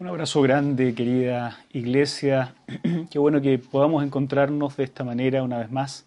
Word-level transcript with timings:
Un 0.00 0.06
abrazo 0.06 0.40
grande, 0.40 0.94
querida 0.94 1.58
iglesia. 1.74 2.54
Qué 3.10 3.18
bueno 3.18 3.42
que 3.42 3.58
podamos 3.58 4.02
encontrarnos 4.02 4.78
de 4.78 4.84
esta 4.84 5.04
manera 5.04 5.42
una 5.42 5.58
vez 5.58 5.70
más 5.70 6.06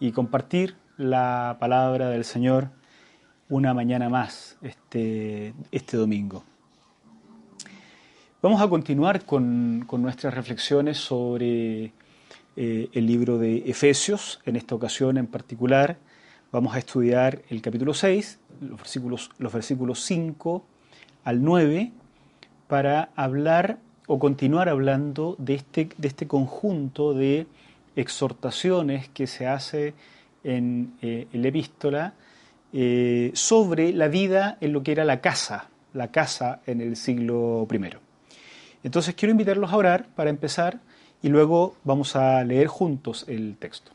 y 0.00 0.10
compartir 0.10 0.74
la 0.96 1.56
palabra 1.60 2.10
del 2.10 2.24
Señor 2.24 2.70
una 3.48 3.72
mañana 3.72 4.08
más 4.08 4.58
este, 4.62 5.54
este 5.70 5.96
domingo. 5.96 6.42
Vamos 8.42 8.60
a 8.60 8.66
continuar 8.66 9.24
con, 9.24 9.86
nuestras 9.86 10.34
reflexiones 10.34 10.98
sobre 10.98 11.92
eh, 12.56 12.88
el 12.92 13.06
libro 13.06 13.38
de 13.38 13.58
Efesios. 13.58 14.40
En 14.44 14.56
esta 14.56 14.74
ocasión 14.74 15.18
en 15.18 15.28
particular 15.28 15.98
vamos 16.50 16.74
a 16.74 16.80
estudiar 16.80 17.42
el 17.48 17.62
capítulo 17.62 17.94
6, 17.94 18.40
los 18.62 18.78
versículos, 18.78 19.30
los 19.38 19.52
versículos 19.52 20.00
5 20.00 20.64
al 21.22 21.44
9 21.44 21.92
para 22.70 23.10
hablar 23.16 23.78
o 24.06 24.20
continuar 24.20 24.68
hablando 24.68 25.34
de 25.38 25.54
este, 25.54 25.88
de 25.98 26.06
este 26.06 26.28
conjunto 26.28 27.14
de 27.14 27.48
exhortaciones 27.96 29.08
que 29.08 29.26
se 29.26 29.48
hace 29.48 29.92
en 30.44 30.94
eh, 31.02 31.26
la 31.32 31.48
epístola 31.48 32.14
eh, 32.72 33.32
sobre 33.34 33.92
la 33.92 34.06
vida 34.06 34.56
en 34.60 34.72
lo 34.72 34.84
que 34.84 34.92
era 34.92 35.04
la 35.04 35.20
casa, 35.20 35.68
la 35.94 36.12
casa 36.12 36.60
en 36.64 36.80
el 36.80 36.94
siglo 36.94 37.66
I. 37.68 37.96
Entonces 38.84 39.16
quiero 39.16 39.32
invitarlos 39.32 39.72
a 39.72 39.76
orar 39.76 40.06
para 40.14 40.30
empezar 40.30 40.78
y 41.24 41.28
luego 41.28 41.74
vamos 41.82 42.14
a 42.14 42.44
leer 42.44 42.68
juntos 42.68 43.24
el 43.26 43.56
texto. 43.56 43.90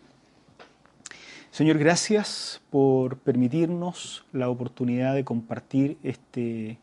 Señor, 1.49 1.77
gracias 1.77 2.59
por 2.69 3.19
permitirnos 3.19 4.25
la 4.33 4.49
oportunidad 4.49 5.15
de 5.15 5.23
compartir 5.23 5.97
este, 6.03 6.77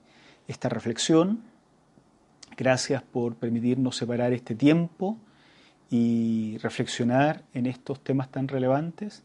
esta 0.49 0.71
reflexión 0.71 1.52
Gracias 2.57 3.03
por 3.03 3.37
permitirnos 3.37 3.97
separar 3.97 4.33
este 4.33 4.55
tiempo 4.55 5.17
y 5.91 6.59
reflexionar 6.59 7.43
en 7.55 7.67
estos 7.67 8.01
temas 8.01 8.31
tan 8.31 8.49
relevantes. 8.49 9.23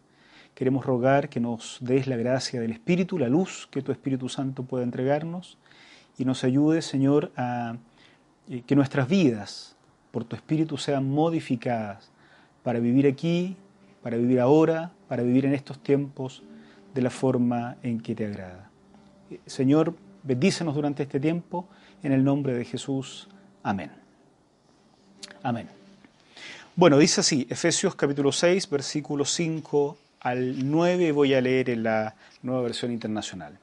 Queremos 0.53 0.85
rogar 0.85 1.27
que 1.27 1.39
nos 1.39 1.77
des 1.81 2.07
la 2.07 2.15
gracia 2.15 2.61
del 2.61 2.71
Espíritu, 2.71 3.17
la 3.17 3.27
luz 3.27 3.67
que 3.69 3.81
tu 3.81 3.91
Espíritu 3.91 4.29
Santo 4.29 4.63
pueda 4.63 4.83
entregarnos 4.83 5.57
y 6.17 6.23
nos 6.23 6.43
ayude, 6.43 6.81
Señor, 6.81 7.31
a 7.35 7.75
eh, 8.49 8.63
que 8.65 8.75
nuestras 8.75 9.09
vidas 9.09 9.75
por 10.11 10.23
tu 10.23 10.35
Espíritu 10.35 10.77
sean 10.77 11.09
modificadas 11.09 12.11
para 12.63 12.79
vivir 12.79 13.07
aquí, 13.07 13.57
para 14.01 14.15
vivir 14.15 14.39
ahora, 14.39 14.91
para 15.09 15.21
vivir 15.21 15.45
en 15.45 15.53
estos 15.53 15.83
tiempos 15.83 16.43
de 16.93 17.01
la 17.01 17.09
forma 17.09 17.75
en 17.83 17.99
que 17.99 18.15
te 18.15 18.25
agrada. 18.25 18.71
Eh, 19.29 19.39
Señor, 19.45 19.95
bendícenos 20.23 20.75
durante 20.75 21.03
este 21.03 21.19
tiempo 21.19 21.67
en 22.03 22.11
el 22.11 22.23
nombre 22.23 22.53
de 22.53 22.65
Jesús. 22.65 23.27
Amén. 23.63 23.91
Amén. 25.43 25.69
Bueno, 26.75 26.97
dice 26.97 27.21
así, 27.21 27.47
Efesios 27.49 27.95
capítulo 27.95 28.31
6, 28.31 28.69
versículo 28.69 29.25
5 29.25 29.97
al 30.19 30.69
9, 30.69 31.11
voy 31.11 31.33
a 31.33 31.41
leer 31.41 31.69
en 31.69 31.83
la 31.83 32.15
nueva 32.43 32.61
versión 32.61 32.91
internacional. 32.91 33.57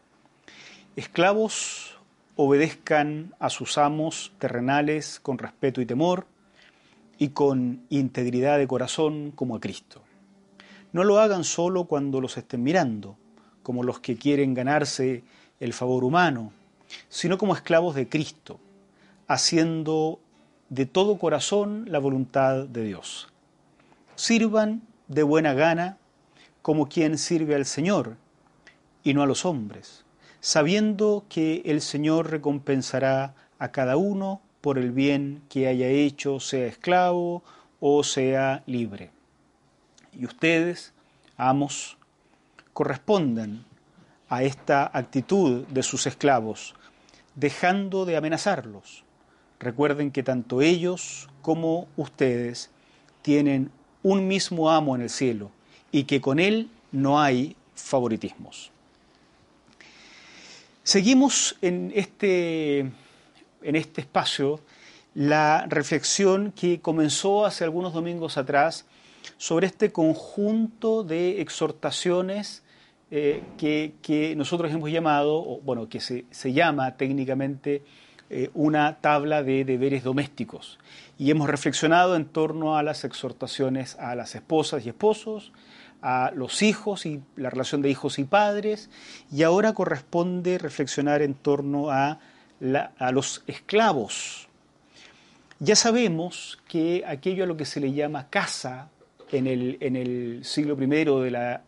Esclavos, 0.97 1.97
obedezcan 2.37 3.35
a 3.39 3.51
sus 3.51 3.79
amos 3.79 4.33
terrenales 4.39 5.21
con 5.21 5.39
respeto 5.39 5.81
y 5.81 5.87
temor 5.87 6.27
y 7.19 7.29
con 7.29 7.83
integridad 7.91 8.59
de 8.59 8.67
corazón 8.67 9.31
como 9.31 9.57
a 9.57 9.61
Cristo. 9.61 10.03
No 10.93 11.05
lo 11.05 11.19
hagan 11.19 11.45
solo 11.45 11.85
cuando 11.85 12.21
los 12.21 12.37
estén 12.37 12.63
mirando, 12.63 13.17
como 13.63 13.83
los 13.83 14.01
que 14.01 14.17
quieren 14.17 14.55
ganarse 14.55 15.23
el 15.61 15.73
favor 15.73 16.05
humano, 16.05 16.53
sino 17.09 17.39
como 17.39 17.55
esclavos 17.55 17.95
de 17.95 18.09
Cristo, 18.09 18.59
haciendo 19.27 20.21
de 20.69 20.87
todo 20.87 21.19
corazón 21.19 21.87
la 21.89 21.99
voluntad 21.99 22.65
de 22.65 22.85
Dios. 22.85 23.29
Sirvan 24.17 24.83
de 25.09 25.23
buena 25.23 25.55
gana 25.55 25.99
como 26.63 26.89
quien 26.89 27.19
sirve 27.19 27.55
al 27.55 27.67
Señor 27.67 28.17
y 29.03 29.15
no 29.15 29.23
a 29.23 29.27
los 29.27 29.45
hombres, 29.45 30.05
sabiendo 30.41 31.25
que 31.29 31.63
el 31.67 31.81
Señor 31.81 32.31
recompensará 32.31 33.35
a 33.59 33.69
cada 33.69 33.97
uno 33.97 34.41
por 34.61 34.79
el 34.79 34.93
bien 34.93 35.43
que 35.49 35.69
haya 35.69 35.89
hecho, 35.89 36.41
sea 36.41 36.67
esclavo 36.67 37.43
o 37.81 38.03
sea 38.03 38.63
libre. 38.67 39.11
Y 40.13 40.25
ustedes, 40.25 40.95
amos, 41.37 41.99
correspondan 42.73 43.65
a 44.29 44.43
esta 44.43 44.91
actitud 44.93 45.67
de 45.67 45.83
sus 45.83 46.07
esclavos, 46.07 46.75
dejando 47.35 48.05
de 48.05 48.17
amenazarlos. 48.17 49.05
Recuerden 49.59 50.11
que 50.11 50.23
tanto 50.23 50.61
ellos 50.61 51.29
como 51.43 51.87
ustedes 51.97 52.71
tienen 53.23 53.71
un 54.03 54.29
mismo 54.29 54.71
amo 54.71 54.95
en 54.95 55.03
el 55.03 55.11
cielo 55.11 55.51
y 55.91 56.05
que 56.05 56.21
con 56.21 56.39
él 56.39 56.69
no 56.93 57.21
hay 57.21 57.57
favoritismos. 57.75 58.71
Seguimos 60.83 61.57
en 61.63 61.93
este, 61.95 62.81
en 62.81 63.77
este 63.77 64.03
espacio 64.03 64.61
la 65.15 65.65
reflexión 65.69 66.53
que 66.53 66.81
comenzó 66.81 67.47
hace 67.47 67.65
algunos 67.65 67.95
domingos 67.95 68.37
atrás 68.37 68.85
sobre 69.39 69.67
este 69.67 69.93
conjunto 69.93 71.03
de 71.05 71.41
exhortaciones 71.41 72.64
eh, 73.17 73.45
que, 74.03 74.35
nosotros 74.37 74.73
hemos 74.73 74.91
llamado, 74.91 75.61
bueno, 75.61 75.89
que 75.89 76.01
se, 76.01 76.53
llama 76.53 76.97
técnicamente 76.97 77.85
eh, 78.29 78.51
una 78.55 78.97
tabla 79.01 79.45
de 79.45 79.65
deberes 79.65 80.03
domésticos. 80.03 80.81
Y 81.17 81.31
hemos 81.31 81.49
reflexionado 81.49 82.17
en 82.17 82.25
torno 82.25 82.77
a 82.77 82.83
las 82.83 83.05
exhortaciones 83.05 83.95
a 84.01 84.17
las 84.17 84.35
esposas 84.35 84.85
y 84.85 84.89
esposos, 84.89 85.53
a 86.03 86.33
los 86.35 86.61
hijos 86.63 87.07
y 87.07 87.23
la 87.37 87.51
relación 87.51 87.83
de 87.83 87.91
hijos 87.91 88.19
y 88.19 88.25
padres, 88.25 88.91
y 89.31 89.45
ahora 89.45 89.75
corresponde 89.75 90.59
reflexionar 90.59 91.23
en 91.23 91.35
torno 91.35 91.93
a, 91.93 92.19
los 93.13 93.45
esclavos. 93.47 94.49
Ya 95.61 95.77
sabemos 95.77 96.59
que 96.67 97.05
aquello 97.07 97.45
a 97.45 97.47
lo 97.47 97.57
que 97.57 97.65
se 97.65 97.79
le 97.79 97.93
llama 97.93 98.29
casa 98.29 98.89
en 99.31 99.47
el, 99.47 99.77
en 99.79 99.95
el 99.95 100.41
siglo 100.45 100.77
I 100.83 100.87
de 100.87 101.31
la 101.31 101.63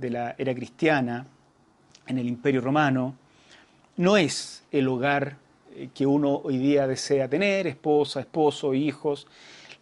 de 0.00 0.10
la 0.10 0.34
era 0.38 0.54
cristiana 0.54 1.26
en 2.06 2.18
el 2.18 2.26
Imperio 2.26 2.60
Romano, 2.60 3.14
no 3.96 4.16
es 4.16 4.64
el 4.72 4.88
hogar 4.88 5.36
eh, 5.74 5.90
que 5.94 6.06
uno 6.06 6.40
hoy 6.42 6.58
día 6.58 6.86
desea 6.86 7.28
tener, 7.28 7.66
esposa, 7.66 8.20
esposo, 8.20 8.74
hijos. 8.74 9.26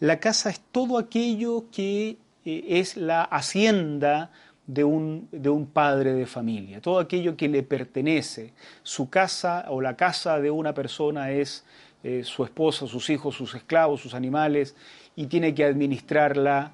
La 0.01 0.19
casa 0.19 0.51
es 0.51 0.61
todo 0.73 0.99
aquello 0.99 1.67
que 1.71 2.17
eh, 2.45 2.65
es 2.69 2.97
la 2.97 3.23
hacienda 3.23 4.31
de 4.67 4.85
un, 4.85 5.29
de 5.33 5.49
un, 5.49 5.67
padre 5.67 6.13
de 6.13 6.27
familia, 6.27 6.81
todo 6.81 6.99
aquello 6.99 7.37
que 7.37 7.49
le 7.49 7.63
pertenece. 7.63 8.53
Su 8.83 9.09
casa 9.09 9.67
o 9.69 9.81
la 9.81 9.97
casa 9.97 10.41
de 10.41 10.51
una 10.51 10.75
persona 10.75 11.31
es 11.31 11.65
eh, 12.03 12.23
su 12.25 12.45
esposa, 12.45 12.87
sus 12.87 13.09
hijos, 13.09 13.35
sus 13.35 13.55
esclavos, 13.55 14.03
sus 14.03 14.15
animales, 14.15 14.75
y 15.17 15.27
tiene 15.27 15.55
que 15.55 15.65
administrarla 15.65 16.73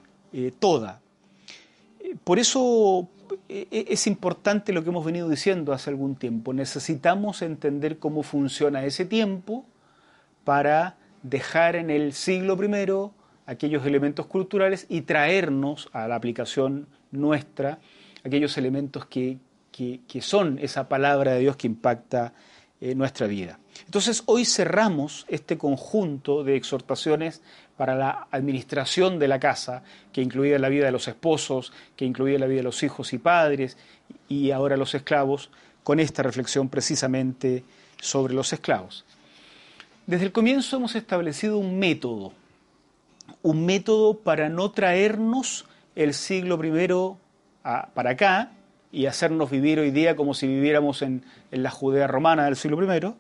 toda. 0.59 1.01
Por 2.25 2.41
eso 2.41 3.09
es 3.49 4.07
importante 4.07 4.73
lo 4.73 4.83
que 4.83 4.91
hemos 4.91 5.05
venido 5.05 5.29
diciendo 5.29 5.73
hace 5.73 5.91
algún 5.91 6.17
tiempo. 6.17 6.53
Necesitamos 6.53 7.43
entender 7.43 7.99
cómo 7.99 8.23
funciona 8.23 8.85
ese 8.85 9.05
tiempo 9.05 9.67
para 10.45 10.97
dejar 11.23 11.77
en 11.77 11.91
el 11.91 12.13
siglo 12.13 12.59
I 12.63 13.11
aquellos 13.47 13.85
elementos 13.87 14.27
culturales 14.27 14.87
y 14.89 15.03
traernos 15.03 15.89
a 15.93 16.09
la 16.09 16.17
aplicación 16.17 16.87
nuestra 17.11 17.79
aquellos 18.25 18.57
elementos 18.59 19.07
que, 19.07 19.39
son 20.21 20.59
esa 20.61 20.89
palabra 20.89 21.33
de 21.33 21.41
Dios 21.41 21.57
que 21.57 21.67
impacta 21.67 22.33
eh, 22.81 22.95
nuestra 22.95 23.27
vida. 23.27 23.59
Entonces 23.85 24.23
hoy 24.27 24.45
cerramos 24.45 25.27
este 25.29 25.59
conjunto 25.59 26.45
de 26.45 26.57
exhortaciones 26.57 27.43
para 27.77 27.97
la 27.97 28.29
administración 28.31 29.19
de 29.19 29.29
la 29.29 29.41
casa, 29.41 29.83
que 30.13 30.23
incluía 30.23 30.59
la 30.59 30.69
vida 30.69 30.87
de 30.87 30.93
los 30.93 31.09
esposos, 31.09 31.73
que 31.97 32.05
incluía 32.05 32.39
la 32.39 32.47
vida 32.47 32.59
de 32.59 32.65
los 32.65 32.83
hijos 32.83 33.13
y 33.13 33.19
padres, 33.19 33.77
y 34.29 34.51
ahora 34.51 34.77
los 34.77 34.95
esclavos, 34.95 35.51
con 35.83 36.01
esta 36.01 36.23
reflexión 36.23 36.69
precisamente 36.69 37.65
sobre 38.01 38.35
los 38.35 38.53
esclavos. 38.53 39.05
Desde 40.07 40.27
el 40.27 40.33
comienzo 40.33 40.77
hemos 40.77 40.95
establecido 40.95 41.59
un 41.59 41.79
método, 41.79 42.33
un 43.43 43.67
método 43.67 44.19
para 44.19 44.49
no 44.49 44.71
traernos 44.71 45.67
el 45.95 46.15
siglo 46.15 46.63
I 46.65 47.17
para 47.95 48.11
acá 48.11 48.51
y 48.93 49.07
hacernos 49.07 49.51
vivir 49.51 49.81
hoy 49.81 49.91
día 49.91 50.15
como 50.15 50.35
si 50.35 50.47
viviéramos 50.47 51.03
en, 51.03 51.25
en 51.51 51.63
la 51.63 51.71
Judea 51.71 52.07
romana 52.07 52.45
del 52.45 52.57
siglo 52.57 52.83
I, 52.95 53.15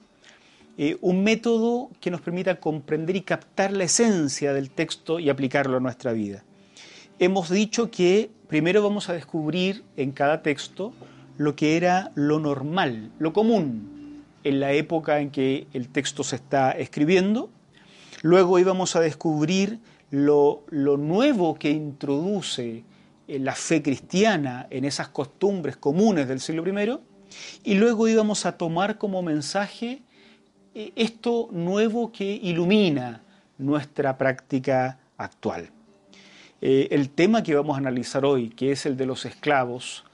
eh, 0.79 0.97
un 1.01 1.23
método 1.23 1.91
que 2.01 2.11
nos 2.11 2.21
permita 2.21 2.61
comprender 2.61 3.17
y 3.17 3.23
captar 3.23 3.73
la 3.73 3.85
esencia 3.85 4.53
del 4.53 4.71
texto 4.71 5.19
y 5.21 5.31
aplicarlo 5.31 5.77
a 5.77 5.81
nuestra 5.81 6.13
vida. 6.13 6.45
Hemos 7.19 7.51
dicho 7.51 7.91
que 7.91 8.31
primero 8.49 8.83
vamos 8.83 9.09
a 9.09 9.13
descubrir 9.13 9.85
en 9.97 10.13
cada 10.13 10.43
texto 10.43 10.93
lo 11.37 11.57
que 11.57 11.77
era 11.77 12.11
lo 12.15 12.41
normal, 12.41 13.11
lo 13.19 13.33
común 13.33 14.23
en 14.43 14.61
la 14.61 14.73
época 14.73 15.21
en 15.21 15.31
que 15.31 15.67
el 15.73 15.89
texto 15.89 16.23
se 16.23 16.37
está 16.37 16.73
escribiendo, 16.73 17.51
Luego 18.25 18.59
íbamos 18.59 18.97
a 18.97 19.01
descubrir 19.01 19.81
lo, 20.11 20.65
lo 20.71 20.97
nuevo 20.97 21.57
que 21.57 21.69
introduce 21.69 22.83
eh, 23.29 23.39
la 23.39 23.55
fe 23.55 23.83
cristiana 23.83 24.67
en 24.71 24.87
esas 24.87 25.09
costumbres 25.09 25.77
comunes 25.77 26.27
del 26.27 26.41
siglo 26.41 26.67
I. 26.67 26.99
Y 27.65 27.75
luego 27.75 28.09
íbamos 28.09 28.47
a 28.47 28.57
tomar 28.57 28.97
como 28.97 29.21
mensaje 29.21 30.01
esto 30.75 31.49
nuevo 31.53 32.11
que 32.11 32.25
ilumina 32.25 33.21
nuestra 33.59 34.19
práctica 34.19 34.99
actual. 35.17 35.71
Eh, 36.61 36.89
el 36.91 37.11
tema 37.11 37.43
que 37.43 37.55
vamos 37.55 37.77
a 37.77 37.79
analizar 37.79 38.25
hoy, 38.25 38.49
que 38.49 38.73
es 38.73 38.87
el 38.87 38.97
de 38.97 39.07
los 39.07 39.25
esclavos, 39.25 40.05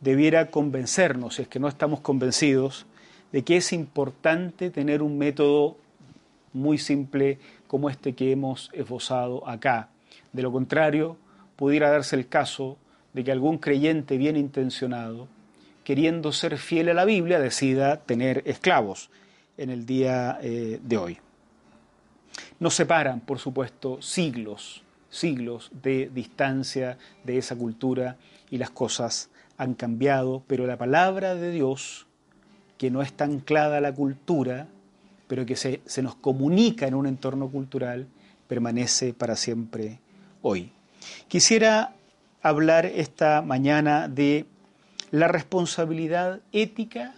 debiera 0.00 0.50
convencernos, 0.50 1.34
si 1.34 1.42
es 1.42 1.48
que 1.48 1.60
no 1.60 1.68
estamos 1.68 2.00
convencidos, 2.00 2.86
de 3.32 3.42
que 3.42 3.58
es 3.58 3.72
importante 3.72 4.70
tener 4.70 5.02
un 5.02 5.18
método 5.18 5.76
muy 6.52 6.78
simple 6.78 7.38
como 7.66 7.90
este 7.90 8.14
que 8.14 8.32
hemos 8.32 8.70
esbozado 8.72 9.46
acá. 9.46 9.88
De 10.32 10.42
lo 10.42 10.50
contrario, 10.50 11.16
pudiera 11.56 11.90
darse 11.90 12.16
el 12.16 12.26
caso 12.26 12.78
de 13.12 13.22
que 13.22 13.32
algún 13.32 13.58
creyente 13.58 14.16
bien 14.16 14.36
intencionado, 14.36 15.28
queriendo 15.84 16.32
ser 16.32 16.56
fiel 16.56 16.88
a 16.88 16.94
la 16.94 17.04
Biblia, 17.04 17.38
decida 17.38 17.98
tener 17.98 18.42
esclavos 18.46 19.10
en 19.60 19.68
el 19.68 19.84
día 19.84 20.38
eh, 20.42 20.80
de 20.82 20.96
hoy. 20.96 21.18
Nos 22.58 22.74
separan, 22.74 23.20
por 23.20 23.38
supuesto, 23.38 24.00
siglos, 24.00 24.82
siglos 25.10 25.70
de 25.82 26.10
distancia 26.12 26.96
de 27.24 27.36
esa 27.36 27.56
cultura 27.56 28.16
y 28.50 28.56
las 28.56 28.70
cosas 28.70 29.28
han 29.58 29.74
cambiado, 29.74 30.42
pero 30.46 30.66
la 30.66 30.78
palabra 30.78 31.34
de 31.34 31.50
Dios, 31.50 32.06
que 32.78 32.90
no 32.90 33.02
está 33.02 33.24
anclada 33.24 33.76
a 33.76 33.80
la 33.82 33.94
cultura, 33.94 34.66
pero 35.28 35.44
que 35.44 35.56
se, 35.56 35.82
se 35.84 36.02
nos 36.02 36.14
comunica 36.14 36.86
en 36.86 36.94
un 36.94 37.06
entorno 37.06 37.50
cultural, 37.50 38.08
permanece 38.48 39.12
para 39.12 39.36
siempre 39.36 40.00
hoy. 40.40 40.72
Quisiera 41.28 41.92
hablar 42.40 42.86
esta 42.86 43.42
mañana 43.42 44.08
de 44.08 44.46
la 45.10 45.28
responsabilidad 45.28 46.40
ética 46.52 47.14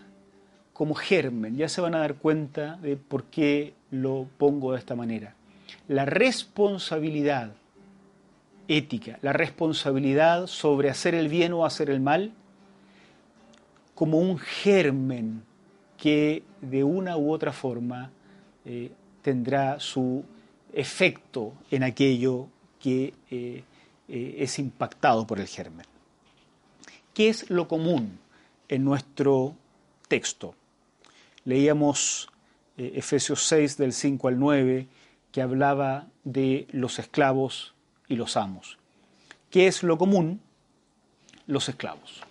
como 0.82 0.96
germen. 0.96 1.56
Ya 1.56 1.68
se 1.68 1.80
van 1.80 1.94
a 1.94 2.00
dar 2.00 2.16
cuenta 2.16 2.74
de 2.78 2.96
por 2.96 3.26
qué 3.26 3.72
lo 3.92 4.26
pongo 4.36 4.72
de 4.72 4.80
esta 4.80 4.96
manera. 4.96 5.36
La 5.86 6.04
responsabilidad 6.06 7.52
ética, 8.66 9.16
la 9.22 9.32
responsabilidad 9.32 10.48
sobre 10.48 10.90
hacer 10.90 11.14
el 11.14 11.28
bien 11.28 11.52
o 11.52 11.64
hacer 11.64 11.88
el 11.88 12.00
mal, 12.00 12.32
como 13.94 14.18
un 14.18 14.40
germen 14.40 15.44
que 15.98 16.42
de 16.60 16.82
una 16.82 17.16
u 17.16 17.30
otra 17.30 17.52
forma 17.52 18.10
eh, 18.64 18.90
tendrá 19.22 19.78
su 19.78 20.24
efecto 20.72 21.52
en 21.70 21.84
aquello 21.84 22.48
que 22.80 23.14
eh, 23.30 23.62
eh, 24.08 24.34
es 24.36 24.58
impactado 24.58 25.28
por 25.28 25.38
el 25.38 25.46
germen. 25.46 25.86
¿Qué 27.14 27.28
es 27.28 27.50
lo 27.50 27.68
común 27.68 28.18
en 28.68 28.82
nuestro 28.82 29.54
texto? 30.08 30.56
Leíamos 31.44 32.28
Efesios 32.76 33.44
6 33.46 33.76
del 33.76 33.92
5 33.92 34.28
al 34.28 34.38
9 34.38 34.86
que 35.30 35.42
hablaba 35.42 36.06
de 36.24 36.66
los 36.70 36.98
esclavos 36.98 37.74
y 38.08 38.16
los 38.16 38.36
amos. 38.36 38.78
¿Qué 39.50 39.66
es 39.66 39.82
lo 39.82 39.98
común? 39.98 40.40
Los 41.46 41.68
esclavos. 41.68 42.22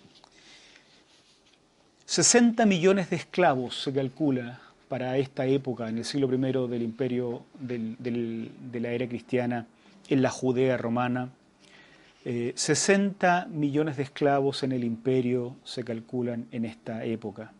60 2.06 2.66
millones 2.66 3.10
de 3.10 3.16
esclavos 3.16 3.82
se 3.82 3.92
calcula 3.92 4.60
para 4.88 5.16
esta 5.16 5.46
época, 5.46 5.88
en 5.88 5.98
el 5.98 6.04
siglo 6.04 6.32
I 6.34 6.68
del 6.68 6.82
imperio 6.82 7.44
de 7.58 8.80
la 8.80 8.90
era 8.90 9.08
cristiana, 9.08 9.66
en 10.08 10.20
la 10.20 10.30
Judea 10.30 10.76
romana. 10.76 11.30
60 12.24 13.42
eh, 13.42 13.48
millones 13.48 13.96
de 13.96 14.02
esclavos 14.02 14.62
en 14.62 14.72
el 14.72 14.84
imperio 14.84 15.56
se 15.64 15.84
calculan 15.84 16.46
en 16.52 16.66
esta 16.66 17.04
época. 17.04 17.52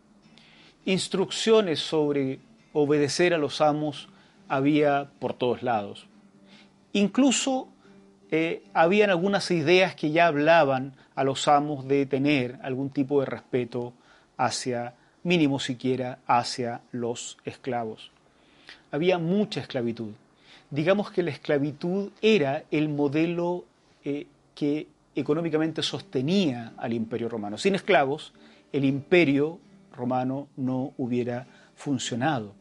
Instrucciones 0.85 1.79
sobre 1.79 2.39
obedecer 2.73 3.33
a 3.33 3.37
los 3.37 3.61
amos 3.61 4.09
había 4.49 5.09
por 5.19 5.33
todos 5.33 5.63
lados. 5.63 6.07
Incluso 6.91 7.69
eh, 8.31 8.63
habían 8.73 9.09
algunas 9.09 9.49
ideas 9.51 9.95
que 9.95 10.11
ya 10.11 10.27
hablaban 10.27 10.95
a 11.15 11.23
los 11.23 11.47
amos 11.47 11.87
de 11.87 12.05
tener 12.05 12.59
algún 12.63 12.89
tipo 12.89 13.19
de 13.19 13.27
respeto 13.27 13.93
hacia, 14.37 14.95
mínimo 15.23 15.59
siquiera, 15.59 16.19
hacia 16.27 16.81
los 16.91 17.37
esclavos. 17.45 18.11
Había 18.91 19.17
mucha 19.17 19.61
esclavitud. 19.61 20.11
Digamos 20.69 21.11
que 21.11 21.23
la 21.23 21.31
esclavitud 21.31 22.09
era 22.21 22.63
el 22.71 22.89
modelo 22.89 23.65
eh, 24.03 24.27
que 24.55 24.87
económicamente 25.15 25.83
sostenía 25.83 26.73
al 26.77 26.93
imperio 26.93 27.29
romano. 27.29 27.57
Sin 27.57 27.75
esclavos, 27.75 28.33
el 28.71 28.85
imperio 28.85 29.59
romano 29.93 30.47
no 30.57 30.93
hubiera 30.97 31.47
funcionado. 31.75 32.53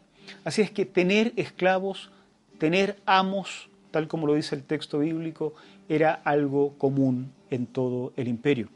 Así 0.44 0.62
es 0.62 0.70
que 0.70 0.86
tener 0.86 1.32
esclavos, 1.36 2.10
tener 2.58 2.98
amos, 3.06 3.68
tal 3.90 4.08
como 4.08 4.26
lo 4.26 4.34
dice 4.34 4.54
el 4.54 4.62
texto 4.62 5.00
bíblico, 5.00 5.54
era 5.88 6.12
algo 6.24 6.76
común 6.78 7.32
en 7.50 7.66
todo 7.66 8.12
el 8.16 8.28
imperio. 8.28 8.68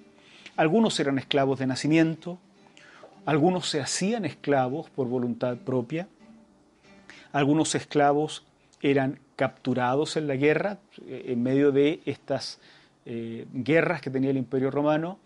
Algunos 0.56 0.98
eran 1.00 1.18
esclavos 1.18 1.58
de 1.58 1.66
nacimiento, 1.66 2.38
algunos 3.24 3.68
se 3.68 3.80
hacían 3.80 4.24
esclavos 4.24 4.88
por 4.90 5.08
voluntad 5.08 5.56
propia, 5.58 6.08
algunos 7.32 7.74
esclavos 7.74 8.44
eran 8.80 9.18
capturados 9.36 10.16
en 10.16 10.26
la 10.26 10.36
guerra, 10.36 10.78
eh, 11.06 11.26
en 11.28 11.42
medio 11.42 11.72
de 11.72 12.00
estas 12.06 12.60
eh, 13.04 13.46
guerras 13.52 14.00
que 14.00 14.10
tenía 14.10 14.30
el 14.30 14.36
imperio 14.36 14.70
romano, 14.70 15.18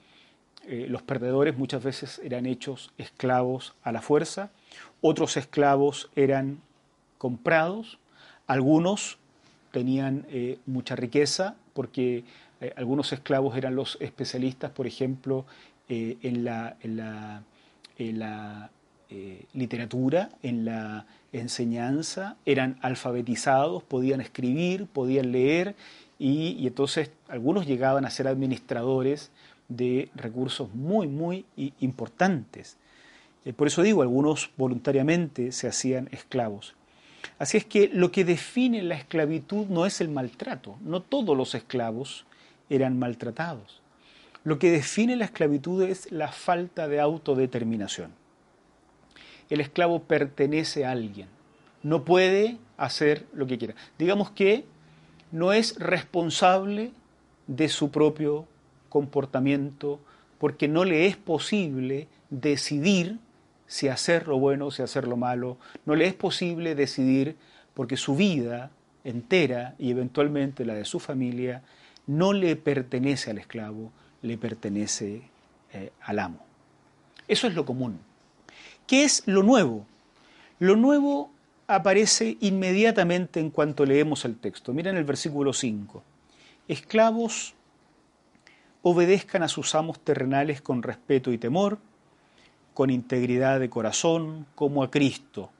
eh, 0.67 0.87
los 0.89 1.03
perdedores 1.03 1.57
muchas 1.57 1.83
veces 1.83 2.21
eran 2.25 2.47
hechos 2.47 2.93
esclavos 2.99 3.75
a 3.83 3.93
la 3.93 4.03
fuerza, 4.03 4.51
otros 5.01 5.37
esclavos 5.37 6.11
eran 6.17 6.61
comprados, 7.19 7.99
algunos 8.47 9.19
tenían 9.73 10.27
mucha 10.67 10.97
riqueza 10.97 11.55
porque 11.75 12.25
algunos 12.75 13.13
esclavos 13.13 13.57
eran 13.57 13.77
los 13.77 13.97
especialistas, 14.01 14.73
por 14.73 14.89
ejemplo, 14.89 15.45
en 15.89 16.45
la 16.45 16.77
en 18.01 18.19
la 18.19 18.71
eh, 19.11 19.45
literatura, 19.55 20.31
en 20.43 20.65
la 20.65 21.07
enseñanza, 21.33 22.37
eran 22.47 22.79
alfabetizados, 22.81 23.83
podían 23.83 24.21
escribir, 24.21 24.87
podían 24.87 25.33
leer 25.33 25.75
y, 26.19 26.67
entonces 26.67 27.11
algunos 27.29 27.67
llegaban 27.67 28.05
a 28.05 28.11
ser 28.11 28.29
administradores 28.29 29.31
de 29.71 30.11
recursos 30.15 30.75
muy, 30.75 31.07
muy 31.07 31.47
importantes. 31.81 32.77
Eh, 33.47 33.55
por 33.55 33.69
eso 33.69 33.83
digo, 33.83 34.03
algunos 34.03 34.51
voluntariamente 34.59 35.53
se 35.53 35.69
hacían 35.69 36.09
esclavos. 36.13 36.75
Así 37.39 37.57
es 37.57 37.65
que 37.65 37.89
lo 37.89 38.13
que 38.13 38.25
define 38.25 38.83
la 38.83 38.97
esclavitud 38.97 39.67
no 39.67 39.87
es 39.87 40.01
el 40.01 40.09
maltrato, 40.09 40.77
no 40.83 41.01
todos 41.01 41.37
los 41.37 41.55
esclavos 41.55 42.27
eran 42.69 42.99
maltratados. 42.99 43.81
Lo 44.45 44.59
que 44.59 44.71
define 44.71 45.17
la 45.17 45.27
esclavitud 45.27 45.83
es 45.83 46.11
la 46.13 46.33
falta 46.33 46.89
de 46.89 47.01
autodeterminación. 47.01 48.13
El 49.49 49.61
esclavo 49.61 50.03
pertenece 50.03 50.85
a 50.85 50.93
alguien, 50.93 51.29
no 51.83 52.05
puede 52.05 52.59
hacer 52.77 53.27
lo 53.33 53.47
que 53.47 53.59
quiera. 53.59 53.75
Digamos 53.99 54.31
que 54.31 54.65
no 55.33 55.53
es 55.53 55.79
responsable 55.79 56.93
de 57.47 57.69
su 57.69 57.91
propio 57.91 58.47
comportamiento 58.91 60.01
porque 60.39 60.69
no 60.69 60.85
le 60.85 61.07
es 61.07 61.17
posible 61.17 62.09
decidir 62.29 63.19
si 63.67 63.89
hacer 63.89 64.29
lo 64.29 64.39
bueno 64.39 64.67
o 64.67 64.71
si 64.71 64.83
hacer 64.83 65.09
lo 65.09 65.17
malo. 65.17 65.57
No 65.87 65.95
le 65.95 66.07
es 66.07 66.15
posible 66.15 66.75
decidir 66.75 67.37
porque 67.73 67.97
su 67.97 68.17
vida 68.17 68.71
entera 69.05 69.75
y 69.79 69.91
eventualmente 69.91 70.67
la 70.67 70.75
de 70.75 70.85
su 70.85 71.01
familia 71.01 71.63
no 72.07 72.33
le 72.33 72.57
pertenece 72.57 73.31
al 73.31 73.39
esclavo, 73.39 73.93
le 74.23 74.37
pertenece 74.37 75.23
eh, 75.73 75.93
al 76.03 76.19
amo. 76.19 76.41
Eso 77.29 77.47
es 77.47 77.55
lo 77.55 77.65
común. 77.65 78.01
¿Qué 78.87 79.05
es 79.05 79.23
lo 79.27 79.43
nuevo? 79.43 79.87
Lo 80.59 80.75
nuevo 80.75 81.31
aparece 81.69 82.37
inmediatamente 82.41 83.39
en 83.39 83.51
cuanto 83.51 83.87
leemos 83.87 84.25
el 84.25 84.37
texto. 84.37 84.73
Miren 84.73 84.97
el 84.97 85.05
versículo 85.05 85.53
5. 85.53 86.03
Esclavos, 86.67 87.55
obedezcan 88.83 89.43
a 89.43 89.49
sus 89.49 89.75
amos 89.75 90.01
terrenales 90.01 90.63
con 90.63 90.83
respeto 90.83 91.33
y 91.33 91.39
temor, 91.39 91.79
con 92.75 92.91
integridad 92.91 93.61
de 93.61 93.71
corazón, 93.71 94.47
como 94.55 94.83
a 94.83 94.91
Cristo. 94.91 95.51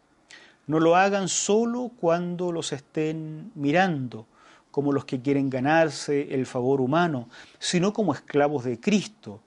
No 0.67 0.81
lo 0.81 0.97
hagan 0.97 1.29
solo 1.29 1.91
cuando 2.01 2.53
los 2.53 2.73
estén 2.73 3.51
mirando, 3.55 4.27
como 4.71 4.93
los 4.93 5.05
que 5.05 5.21
quieren 5.21 5.51
ganarse 5.51 6.33
el 6.35 6.47
favor 6.47 6.81
humano, 6.81 7.29
sino 7.59 7.93
como 7.93 8.15
esclavos 8.15 8.65
de 8.65 8.79
Cristo, 8.79 9.41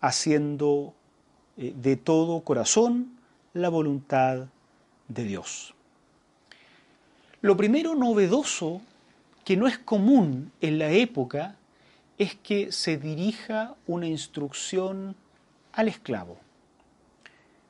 haciendo 0.00 0.94
eh, 1.56 1.72
de 1.76 1.96
todo 1.96 2.40
corazón 2.40 3.16
la 3.52 3.68
voluntad 3.68 4.46
de 5.08 5.24
Dios. 5.24 5.74
Lo 7.40 7.56
primero 7.56 7.94
novedoso, 7.94 8.80
que 9.44 9.56
no 9.56 9.68
es 9.68 9.78
común 9.78 10.50
en 10.60 10.78
la 10.78 10.90
época, 10.90 11.56
es 12.18 12.34
que 12.36 12.72
se 12.72 12.96
dirija 12.96 13.74
una 13.86 14.06
instrucción 14.06 15.16
al 15.72 15.88
esclavo. 15.88 16.38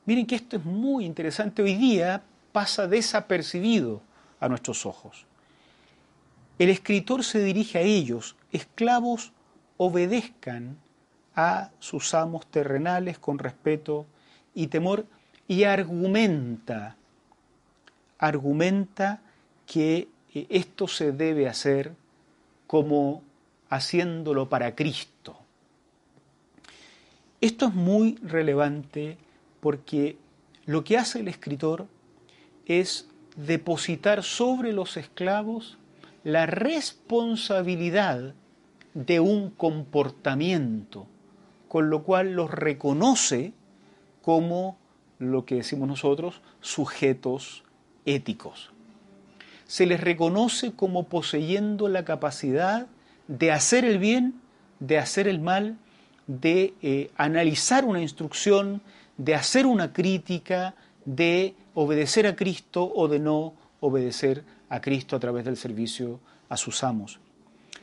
Miren 0.07 0.27
que 0.27 0.35
esto 0.35 0.57
es 0.57 0.65
muy 0.65 1.07
interesante. 1.07 1.63
Hoy 1.63 1.77
día 1.77 2.23
pasa 2.53 2.87
desapercibido 2.87 4.03
a 4.39 4.49
nuestros 4.49 4.85
ojos. 4.85 5.27
El 6.59 6.69
escritor 6.69 7.25
se 7.25 7.43
dirige 7.43 7.79
a 7.79 7.83
ellos, 7.83 8.37
esclavos 8.53 9.33
obedezcan 9.77 10.77
a 11.35 11.71
sus 11.81 12.15
amos 12.15 12.47
terrenales 12.47 13.19
con 13.19 13.39
respeto 13.39 14.07
y 14.55 14.69
temor 14.69 15.07
y 15.49 15.65
argumenta, 15.65 16.97
argumenta 18.19 19.21
que 19.67 20.09
eh, 20.33 20.47
esto 20.49 20.87
se 20.87 21.13
debe 21.13 21.49
hacer 21.49 21.93
como 22.67 23.23
haciéndolo 23.68 24.49
para 24.49 24.75
Cristo. 24.75 25.37
Esto 27.40 27.66
es 27.66 27.75
muy 27.75 28.16
relevante 28.23 29.18
porque 29.61 30.16
lo 30.66 30.85
que 30.85 30.97
hace 30.97 31.21
el 31.21 31.28
escritor 31.28 31.87
es 32.66 33.09
depositar 33.37 34.23
sobre 34.23 34.73
los 34.73 34.97
esclavos 34.97 35.78
la 36.23 36.47
responsabilidad 36.47 38.35
de 38.94 39.21
un 39.21 39.50
comportamiento, 39.50 41.06
con 41.68 41.90
lo 41.90 42.02
cual 42.02 42.33
los 42.33 42.50
reconoce 42.50 43.52
como 44.23 44.78
lo 45.18 45.44
que 45.44 45.56
decimos 45.56 45.87
nosotros, 45.87 46.40
sujetos 46.61 47.62
éticos. 48.06 48.71
Se 49.66 49.85
les 49.85 50.00
reconoce 50.00 50.73
como 50.73 51.09
poseyendo 51.09 51.88
la 51.88 52.04
capacidad 52.04 52.87
de 53.28 53.52
hacer 53.52 53.85
el 53.85 53.99
bien, 53.99 54.40
de 54.81 54.99
hacer 54.99 55.28
el 55.28 55.40
mal, 55.40 55.78
de 56.26 56.75
eh, 56.83 57.11
analizar 57.16 57.85
una 57.85 58.00
instrucción, 58.00 58.83
de 59.16 59.35
hacer 59.35 59.66
una 59.66 59.93
crítica, 59.93 60.75
de 61.04 61.54
obedecer 61.75 62.26
a 62.26 62.37
Cristo 62.37 62.90
o 62.95 63.09
de 63.09 63.19
no 63.19 63.54
obedecer 63.81 64.45
a 64.69 64.81
Cristo 64.81 65.16
a 65.16 65.21
través 65.21 65.45
del 65.45 65.57
servicio 65.57 66.21
a 66.49 66.57
sus 66.57 66.83
amos. 66.83 67.21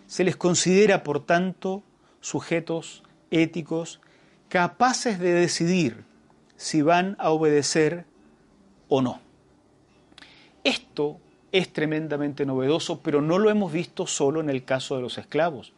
Se 0.08 0.24
les 0.24 0.36
considera, 0.36 1.04
por 1.04 1.26
tanto, 1.26 1.84
sujetos 2.20 3.04
éticos 3.30 4.02
capaces 4.50 5.20
de 5.20 5.34
decidir 5.34 6.04
si 6.58 6.82
van 6.82 7.16
a 7.20 7.32
obedecer 7.32 8.06
o 8.90 9.02
no. 9.02 9.22
Esto 10.64 11.18
es 11.52 11.74
tremendamente 11.74 12.46
novedoso, 12.46 13.02
pero 13.02 13.22
no 13.22 13.38
lo 13.38 13.50
hemos 13.50 13.72
visto 13.72 14.08
solo 14.08 14.40
en 14.40 14.50
el 14.50 14.64
caso 14.64 14.96
de 14.96 15.02
los 15.02 15.18
esclavos. 15.18 15.74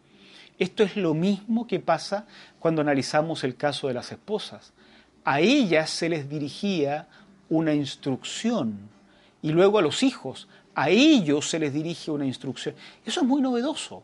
Esto 0.59 0.83
es 0.83 0.95
lo 0.95 1.13
mismo 1.13 1.65
que 1.67 1.79
pasa 1.79 2.27
cuando 2.59 2.81
analizamos 2.81 3.43
el 3.43 3.55
caso 3.55 3.87
de 3.87 3.95
las 3.95 4.11
esposas. 4.11 4.73
A 5.25 5.39
ellas 5.39 5.89
se 5.89 6.09
les 6.09 6.29
dirigía 6.29 7.07
una 7.49 7.73
instrucción 7.73 8.77
y 9.41 9.51
luego 9.51 9.79
a 9.79 9.81
los 9.81 10.03
hijos, 10.03 10.47
a 10.75 10.89
ellos 10.89 11.49
se 11.49 11.59
les 11.59 11.73
dirige 11.73 12.11
una 12.11 12.25
instrucción. 12.25 12.75
Eso 13.05 13.21
es 13.21 13.27
muy 13.27 13.41
novedoso, 13.41 14.03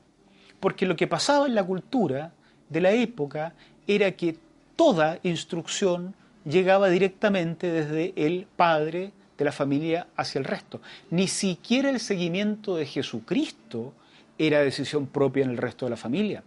porque 0.59 0.85
lo 0.85 0.95
que 0.95 1.07
pasaba 1.07 1.45
en 1.45 1.55
la 1.55 1.63
cultura 1.63 2.33
de 2.67 2.81
la 2.81 2.91
época 2.91 3.53
era 3.87 4.11
que 4.11 4.37
toda 4.75 5.19
instrucción 5.23 6.15
llegaba 6.45 6.89
directamente 6.89 7.71
desde 7.71 8.13
el 8.15 8.47
padre 8.55 9.11
de 9.39 9.45
la 9.45 9.51
familia 9.53 10.07
hacia 10.17 10.37
el 10.37 10.45
resto. 10.45 10.81
Ni 11.09 11.27
siquiera 11.27 11.89
el 11.89 12.01
seguimiento 12.01 12.75
de 12.75 12.85
Jesucristo 12.85 13.93
era 14.37 14.59
decisión 14.59 15.07
propia 15.07 15.45
en 15.45 15.51
el 15.51 15.57
resto 15.57 15.85
de 15.85 15.91
la 15.91 15.97
familia. 15.97 16.43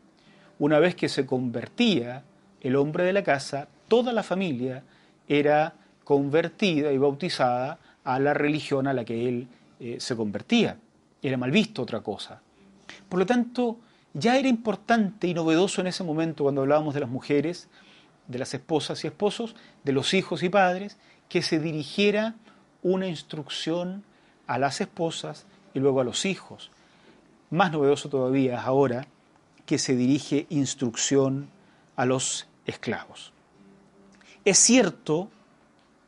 Una 0.59 0.79
vez 0.79 0.95
que 0.95 1.09
se 1.09 1.25
convertía 1.25 2.23
el 2.61 2.77
hombre 2.77 3.05
de 3.05 3.15
la 3.15 3.25
casa, 3.25 3.67
toda 3.89 4.13
la 4.13 4.23
familia 4.23 4.83
era 5.27 5.75
convertida 6.05 6.93
y 6.93 6.99
bautizada 6.99 7.79
a 8.05 8.19
la 8.19 8.35
religión 8.35 8.87
a 8.87 8.93
la 8.93 9.05
que 9.05 9.27
él 9.27 9.49
eh, 9.81 9.97
se 9.99 10.15
convertía. 10.15 10.77
Era 11.23 11.39
mal 11.39 11.51
visto 11.51 11.83
otra 11.83 12.01
cosa. 12.01 12.43
Por 13.09 13.19
lo 13.19 13.25
tanto, 13.25 13.79
ya 14.13 14.37
era 14.37 14.49
importante 14.49 15.27
y 15.27 15.35
novedoso 15.35 15.81
en 15.81 15.87
ese 15.87 16.05
momento 16.05 16.45
cuando 16.45 16.61
hablábamos 16.61 16.93
de 16.93 17.01
las 17.01 17.09
mujeres, 17.09 17.69
de 18.29 18.39
las 18.39 18.53
esposas 18.53 19.03
y 19.05 19.07
esposos, 19.07 19.57
de 19.83 19.93
los 19.93 20.13
hijos 20.13 20.43
y 20.43 20.51
padres, 20.51 20.99
que 21.31 21.41
se 21.41 21.59
dirigiera 21.59 22.35
una 22.83 23.07
instrucción 23.09 24.05
a 24.47 24.59
las 24.59 24.81
esposas 24.81 25.47
y 25.75 25.81
luego 25.81 26.01
a 26.01 26.05
los 26.05 26.25
hijos. 26.25 26.71
Más 27.51 27.73
novedoso 27.73 28.09
todavía 28.09 28.59
es 28.59 28.65
ahora 28.65 29.07
que 29.67 29.79
se 29.79 29.97
dirige 29.97 30.47
instrucción 30.51 31.49
a 31.97 32.07
los 32.07 32.47
esclavos. 32.67 33.33
Es 34.45 34.59
cierto, 34.59 35.31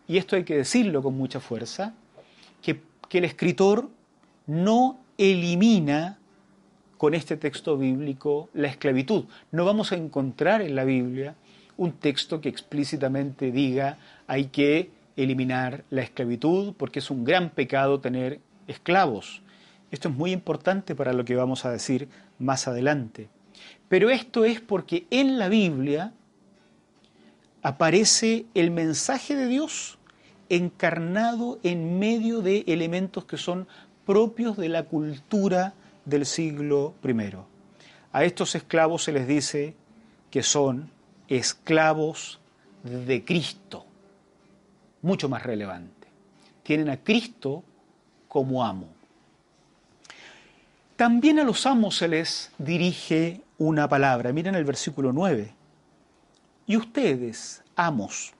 y 0.09 0.19
esto 0.19 0.37
hay 0.37 0.45
que 0.45 0.57
decirlo 0.57 1.02
con 1.02 1.16
mucha 1.16 1.40
fuerza, 1.40 1.95
que, 2.62 2.81
que 3.09 3.19
el 3.19 3.25
escritor 3.25 3.88
no 4.47 4.99
elimina 5.16 6.19
con 6.99 7.14
este 7.14 7.37
texto 7.37 7.76
bíblico 7.76 8.49
la 8.54 8.69
esclavitud. 8.69 9.25
No 9.52 9.64
vamos 9.64 9.93
a 9.93 9.97
encontrar 9.97 10.62
en 10.62 10.75
la 10.75 10.85
Biblia 10.85 11.35
un 11.76 11.93
texto 11.93 12.40
que 12.40 12.49
explícitamente 12.49 13.50
diga 13.50 13.99
hay 14.26 14.47
que 14.47 14.90
eliminar 15.16 15.85
la 15.90 16.02
esclavitud 16.02 16.75
porque 16.76 16.99
es 16.99 17.11
un 17.11 17.25
gran 17.25 17.50
pecado 17.50 18.00
tener 18.00 18.40
esclavos. 18.66 19.42
Esto 19.90 20.09
es 20.09 20.14
muy 20.14 20.33
importante 20.33 20.94
para 20.94 21.12
lo 21.12 21.25
que 21.25 21.37
vamos 21.37 21.64
a 21.64 21.71
decir 21.71 22.09
más 22.38 22.66
adelante. 22.66 23.28
Pero 23.88 24.11
esto 24.11 24.44
es 24.44 24.61
porque 24.61 25.06
en 25.11 25.38
la 25.38 25.49
Biblia 25.49 26.12
aparece 27.62 28.47
el 28.54 28.71
mensaje 28.71 29.37
de 29.37 29.47
Dios 29.47 29.99
encarnado 30.49 31.59
en 31.62 31.99
medio 31.99 32.40
de 32.40 32.64
elementos 32.66 33.25
que 33.25 33.37
son 33.37 33.66
propios 34.04 34.56
de 34.56 34.68
la 34.68 34.85
cultura 34.85 35.75
del 36.04 36.26
siglo 36.26 36.94
I. 37.02 37.37
A 38.12 38.25
estos 38.25 38.54
esclavos 38.54 39.04
se 39.04 39.12
les 39.12 39.26
dice 39.26 39.75
que 40.30 40.42
son 40.42 40.90
esclavos 41.28 42.40
de 42.83 43.25
Cristo, 43.25 43.87
mucho 45.04 45.28
más 45.28 45.42
relevante. 45.42 46.08
Tienen 46.62 46.88
a 46.88 46.96
Cristo 46.96 47.62
como 48.26 48.64
amo. 48.64 48.88
También 50.96 51.38
a 51.38 51.44
los 51.44 51.66
amos 51.66 51.99
se 51.99 52.08
les 52.08 52.50
dirige 52.58 53.42
una 53.58 53.88
palabra. 53.88 54.32
Miren 54.32 54.54
el 54.54 54.64
versículo 54.64 55.12
9. 55.12 55.52
Y 56.66 56.76
ustedes, 56.76 57.62
amos, 57.76 58.32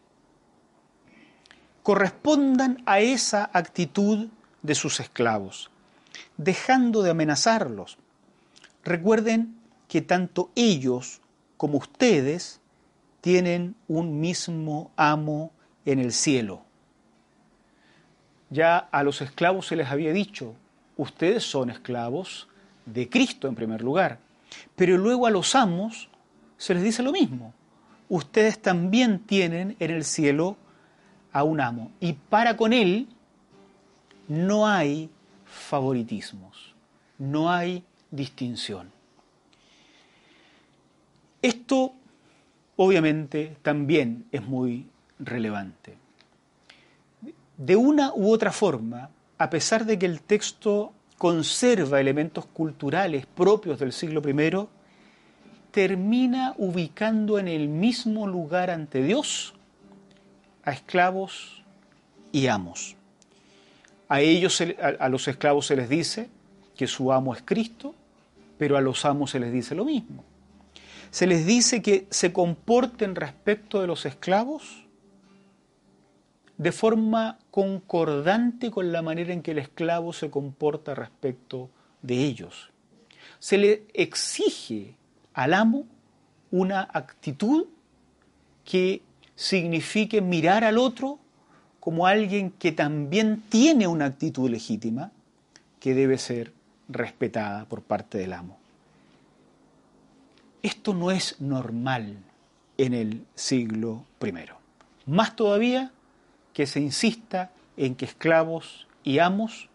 correspondan 1.83 2.83
a 2.87 3.01
esa 3.01 3.51
actitud 3.53 4.29
de 4.63 4.75
sus 4.75 5.01
esclavos, 5.01 5.71
dejando 6.39 7.03
de 7.03 7.11
amenazarlos. 7.11 7.99
Recuerden 8.83 9.57
que 9.87 10.01
tanto 10.01 10.51
ellos 10.55 11.21
como 11.59 11.77
ustedes 11.77 12.61
tienen 13.21 13.75
un 13.87 14.21
mismo 14.21 14.91
amo 14.97 15.53
en 15.85 15.99
el 15.99 16.13
cielo. 16.13 16.63
Ya 18.51 18.79
a 18.79 19.03
los 19.03 19.21
esclavos 19.21 19.67
se 19.67 19.77
les 19.77 19.89
había 19.89 20.13
dicho, 20.13 20.55
ustedes 20.97 21.45
son 21.45 21.71
esclavos 21.71 22.49
de 22.87 23.09
Cristo 23.09 23.49
en 23.49 23.55
primer 23.55 23.83
lugar, 23.83 24.19
pero 24.77 24.97
luego 24.97 25.27
a 25.27 25.31
los 25.31 25.55
amos 25.55 26.09
se 26.57 26.75
les 26.75 26.83
dice 26.83 27.03
lo 27.03 27.13
mismo, 27.13 27.53
ustedes 28.09 28.61
también 28.61 29.19
tienen 29.21 29.77
en 29.81 29.91
el 29.91 30.05
cielo 30.05 30.57
a 31.33 31.43
un 31.43 31.61
amo 31.61 31.91
y 32.01 32.13
para 32.13 32.57
con 32.57 32.73
él 32.73 33.09
no 34.29 34.67
hay 34.67 35.11
favoritismos, 35.45 36.75
no 37.19 37.51
hay 37.51 37.85
distinción. 38.11 38.93
Esto 41.43 41.93
obviamente 42.77 43.57
también 43.63 44.27
es 44.33 44.43
muy 44.43 44.89
relevante. 45.25 45.97
De 47.57 47.77
una 47.77 48.13
u 48.15 48.33
otra 48.33 48.53
forma, 48.53 49.11
a 49.39 49.51
pesar 49.51 49.85
de 49.85 49.99
que 49.99 50.07
el 50.07 50.23
texto 50.23 50.93
conserva 51.19 52.01
elementos 52.01 52.47
culturales 52.47 53.27
propios 53.27 53.79
del 53.79 53.93
siglo 53.93 54.23
I, 54.29 54.69
termina 55.71 56.55
ubicando 56.59 57.39
en 57.39 57.49
el 57.49 57.69
mismo 57.69 58.27
lugar 58.27 58.71
ante 58.71 59.03
Dios 59.03 59.55
a 60.65 60.73
esclavos 60.73 61.63
y 62.33 62.47
amos. 62.47 62.97
A 64.09 64.21
ellos, 64.21 64.63
a 64.99 65.09
los 65.09 65.29
esclavos 65.29 65.67
se 65.67 65.77
les 65.77 65.89
dice 65.89 66.29
que 66.77 66.87
su 66.87 67.13
amo 67.13 67.35
es 67.35 67.43
Cristo, 67.43 67.95
pero 68.59 68.77
a 68.77 68.81
los 68.81 69.05
amos 69.05 69.31
se 69.31 69.41
les 69.41 69.53
dice 69.53 69.75
lo 69.75 69.85
mismo 69.85 70.25
se 71.15 71.29
les 71.29 71.47
dice 71.47 71.81
que 71.81 72.09
se 72.11 72.33
comporten 72.33 73.15
respecto 73.15 73.81
de 73.81 73.87
los 73.87 74.05
esclavos 74.05 74.84
de 76.59 76.73
forma 76.73 77.39
concordante 77.51 78.71
con 78.71 78.93
la 78.93 79.03
manera 79.03 79.33
en 79.33 79.43
que 79.43 79.53
el 79.53 79.59
esclavo 79.59 80.13
se 80.13 80.31
comporta 80.31 80.95
respecto 80.95 81.71
de 82.03 82.25
ellos. 82.25 82.71
Se 83.39 83.59
le 83.59 83.87
exige 83.93 84.95
al 85.33 85.55
amo 85.55 85.87
una 86.51 86.89
actitud 86.93 87.67
que 88.65 89.03
signifique 89.35 90.21
mirar 90.21 90.65
al 90.65 90.79
otro 90.79 91.19
como 91.81 92.07
alguien 92.07 92.51
que 92.51 92.73
también 92.73 93.43
tiene 93.49 93.87
una 93.87 94.07
actitud 94.07 94.49
legítima 94.49 95.11
que 95.81 95.95
debe 95.95 96.17
ser 96.17 96.53
respetada 96.89 97.65
por 97.67 97.83
parte 97.83 98.19
del 98.19 98.33
amo. 98.33 98.57
Esto 100.63 100.95
no 100.95 101.11
es 101.11 101.41
normal 101.41 102.17
en 102.79 102.95
el 102.95 103.27
siglo 103.35 104.05
I. 104.25 104.33
Más 105.05 105.37
todavía 105.37 105.93
que 106.55 106.67
se 106.67 106.81
insista 106.81 107.51
en 107.77 107.97
que 107.97 108.07
esclavos 108.07 108.87
y 109.03 109.19
amos 109.19 109.69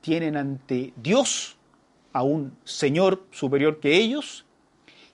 tienen 0.00 0.36
ante 0.36 0.92
Dios 0.96 1.56
a 2.12 2.22
un 2.22 2.56
Señor 2.64 3.24
superior 3.30 3.78
que 3.78 3.96
ellos 3.96 4.44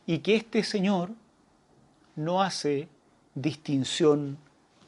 y 0.07 0.19
que 0.19 0.37
este 0.37 0.63
Señor 0.63 1.11
no 2.17 2.43
hace 2.43 2.89
distinción 3.35 4.39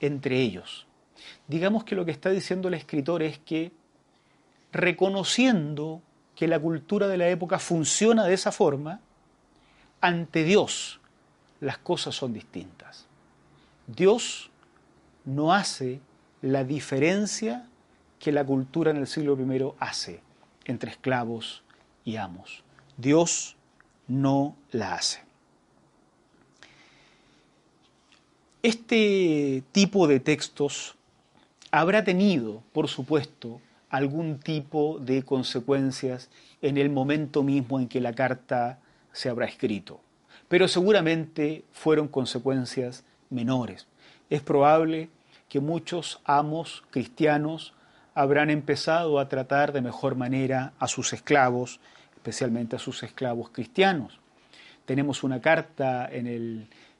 entre 0.01 0.41
ellos. 0.41 0.87
Digamos 1.49 1.85
que 1.85 1.95
lo 1.95 2.05
que 2.05 2.11
está 2.11 2.31
diciendo 2.31 2.69
el 2.69 2.75
escritor 2.75 3.23
es 3.23 3.39
que 3.39 3.73
reconociendo 4.73 6.03
que 6.35 6.49
la 6.49 6.59
cultura 6.59 7.09
de 7.09 7.19
la 7.19 7.29
época 7.29 7.59
funciona 7.59 8.25
de 8.25 8.35
esa 8.35 8.53
forma, 8.53 9.01
ante 10.01 10.45
Dios 10.45 11.01
las 11.61 11.79
cosas 11.79 12.15
son 12.15 12.33
distintas. 12.33 13.07
Dios 13.87 14.51
no 15.25 15.53
hace 15.53 16.01
la 16.43 16.65
diferencia 16.65 17.67
que 18.19 18.33
la 18.33 18.45
cultura 18.45 18.91
en 18.91 18.99
el 18.99 19.07
siglo 19.07 19.39
I 19.41 19.73
hace 19.79 20.21
entre 20.65 20.91
esclavos 20.91 21.63
y 22.05 22.17
amos. 22.17 22.63
Dios 22.97 23.57
no 24.09 24.55
la 24.71 24.95
hace. 24.95 25.21
Este 28.63 29.65
tipo 29.73 30.07
de 30.07 30.21
textos 30.21 30.95
habrá 31.71 32.05
tenido, 32.05 32.63
por 32.73 32.89
supuesto, 32.89 33.61
algún 33.89 34.39
tipo 34.39 34.99
de 35.01 35.23
consecuencias 35.23 36.31
en 36.61 36.79
el 36.79 36.91
momento 36.91 37.43
mismo 37.43 37.81
en 37.81 37.89
que 37.89 38.01
la 38.01 38.13
carta 38.13 38.79
se 39.13 39.29
habrá 39.29 39.47
escrito, 39.47 40.01
pero 40.49 40.69
seguramente 40.69 41.65
fueron 41.73 42.09
consecuencias 42.09 43.05
menores. 43.31 43.87
Es 44.31 44.43
probable 44.43 45.11
que 45.53 45.61
muchos 45.61 46.19
amos 46.25 46.83
cristianos 46.91 47.75
habrán 48.15 48.49
empezado 48.49 49.19
a 49.19 49.29
tratar 49.29 49.75
de 49.75 49.83
mejor 49.83 50.15
manera 50.15 50.73
a 50.79 50.89
sus 50.89 51.13
esclavos, 51.13 51.79
especialmente 52.15 52.77
a 52.77 52.79
sus 52.79 53.03
esclavos 53.03 53.51
cristianos. 53.51 54.19
Tenemos 54.87 55.23
una 55.23 55.43
carta 55.43 56.09
en 56.11 56.27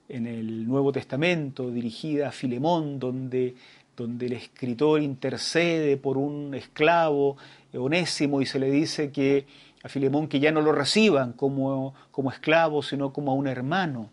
el 0.07 0.69
Nuevo 0.69 0.93
Testamento 0.93 1.71
dirigida 1.71 2.29
a 2.29 2.31
Filemón, 2.31 2.99
donde, 2.99 3.55
el 3.99 4.33
escritor 4.35 5.01
intercede 5.01 5.97
por 5.97 6.19
un 6.19 6.53
esclavo 6.55 7.39
onésimo 7.73 8.43
y 8.43 8.45
se 8.45 8.59
le 8.59 8.71
dice 8.71 9.11
que 9.11 9.47
a 9.83 9.89
Filemón 9.89 10.29
que 10.29 10.41
ya 10.41 10.53
no 10.53 10.61
lo 10.61 10.73
reciban 10.73 11.33
como 11.33 11.95
esclavo, 12.31 12.83
sino 12.83 13.15
como 13.15 13.33
a 13.33 13.35
un 13.35 13.47
hermano. 13.47 14.11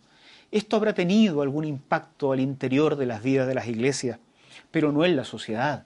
Esto 0.50 0.78
habrá 0.78 0.94
tenido 0.94 1.42
algún 1.42 1.66
impacto 1.66 2.32
al 2.32 2.40
interior 2.40 2.96
de 2.96 3.06
las 3.06 3.22
vidas 3.22 3.46
de 3.46 3.54
las 3.54 3.68
iglesias, 3.68 4.18
pero 4.72 4.92
no 4.92 5.06
en 5.06 5.16
la 5.16 5.26
sociedad. 5.26 5.86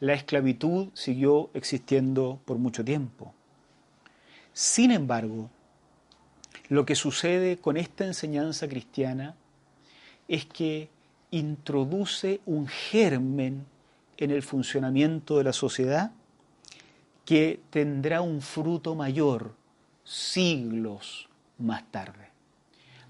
La 0.00 0.14
esclavitud 0.14 0.88
siguió 0.94 1.50
existiendo 1.54 2.40
por 2.44 2.58
mucho 2.58 2.84
tiempo. 2.84 3.34
Sin 4.52 4.90
embargo, 4.90 5.50
lo 6.68 6.84
que 6.84 6.94
sucede 6.94 7.58
con 7.58 7.76
esta 7.76 8.04
enseñanza 8.04 8.68
cristiana 8.68 9.34
es 10.28 10.46
que 10.46 10.90
introduce 11.30 12.40
un 12.46 12.68
germen 12.68 13.66
en 14.16 14.30
el 14.30 14.42
funcionamiento 14.42 15.38
de 15.38 15.44
la 15.44 15.52
sociedad 15.52 16.12
que 17.24 17.60
tendrá 17.70 18.20
un 18.20 18.40
fruto 18.40 18.94
mayor 18.94 19.54
siglos 20.04 21.28
más 21.58 21.84
tarde. 21.90 22.30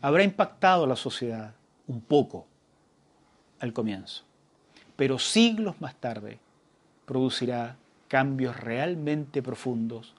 Habrá 0.00 0.22
impactado 0.22 0.84
a 0.84 0.88
la 0.88 0.96
sociedad 0.96 1.54
un 1.86 2.00
poco 2.00 2.46
al 3.60 3.72
comienzo, 3.72 4.24
pero 4.98 5.20
siglos 5.20 5.80
más 5.80 5.94
tarde 5.94 6.40
producirá 7.06 7.76
cambios 8.08 8.58
realmente 8.58 9.44
profundos 9.44 10.12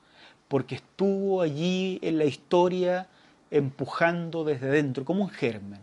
porque 0.47 0.75
estuvo 0.75 1.41
allí 1.41 1.99
en 2.01 2.17
la 2.17 2.23
historia 2.23 3.07
empujando 3.51 4.45
desde 4.45 4.67
dentro, 4.67 5.03
como 5.03 5.23
un 5.23 5.29
germen, 5.29 5.81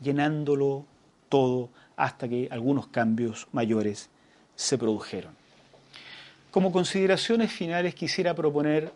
llenándolo 0.00 0.86
todo 1.28 1.68
hasta 1.94 2.26
que 2.26 2.48
algunos 2.50 2.86
cambios 2.86 3.46
mayores 3.52 4.08
se 4.56 4.78
produjeron. 4.78 5.34
Como 6.50 6.72
consideraciones 6.72 7.52
finales 7.52 7.94
quisiera 7.94 8.34
proponer 8.34 8.90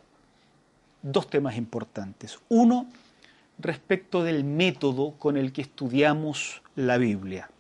dos 1.03 1.29
temas 1.29 1.59
importantes. 1.59 2.39
Uno, 2.49 2.87
respecto 3.59 4.25
del 4.25 4.45
método 4.45 5.13
con 5.19 5.37
el 5.37 5.53
que 5.53 5.61
estudiamos 5.61 6.63
la 6.75 6.97
Biblia. 6.97 7.52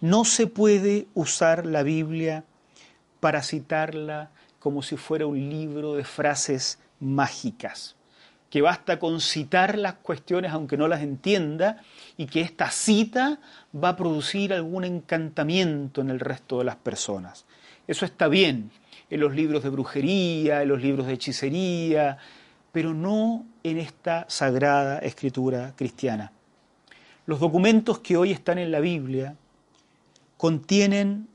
No 0.00 0.24
se 0.24 0.46
puede 0.46 1.06
usar 1.14 1.66
la 1.66 1.82
Biblia 1.82 2.44
para 3.20 3.42
citarla 3.42 4.30
como 4.58 4.82
si 4.82 4.96
fuera 4.96 5.26
un 5.26 5.50
libro 5.50 5.94
de 5.94 6.04
frases 6.04 6.78
mágicas 7.00 7.96
que 8.50 8.60
basta 8.62 8.98
con 8.98 9.20
citar 9.20 9.78
las 9.78 9.94
cuestiones 9.94 10.52
aunque 10.52 10.76
no 10.76 10.88
las 10.88 11.02
entienda 11.02 11.78
y 12.16 12.26
que 12.26 12.40
esta 12.40 12.70
cita 12.70 13.38
va 13.72 13.90
a 13.90 13.96
producir 13.96 14.52
algún 14.52 14.84
encantamiento 14.84 16.00
en 16.00 16.10
el 16.10 16.20
resto 16.20 16.58
de 16.58 16.64
las 16.64 16.76
personas. 16.76 17.46
Eso 17.86 18.04
está 18.04 18.26
bien 18.28 18.70
en 19.08 19.20
los 19.20 19.34
libros 19.34 19.62
de 19.62 19.70
brujería, 19.70 20.62
en 20.62 20.68
los 20.68 20.82
libros 20.82 21.06
de 21.06 21.14
hechicería, 21.14 22.18
pero 22.72 22.92
no 22.92 23.46
en 23.62 23.78
esta 23.78 24.26
sagrada 24.28 24.98
escritura 24.98 25.72
cristiana. 25.76 26.32
Los 27.26 27.38
documentos 27.38 28.00
que 28.00 28.16
hoy 28.16 28.32
están 28.32 28.58
en 28.58 28.72
la 28.72 28.80
Biblia 28.80 29.36
contienen 30.40 31.28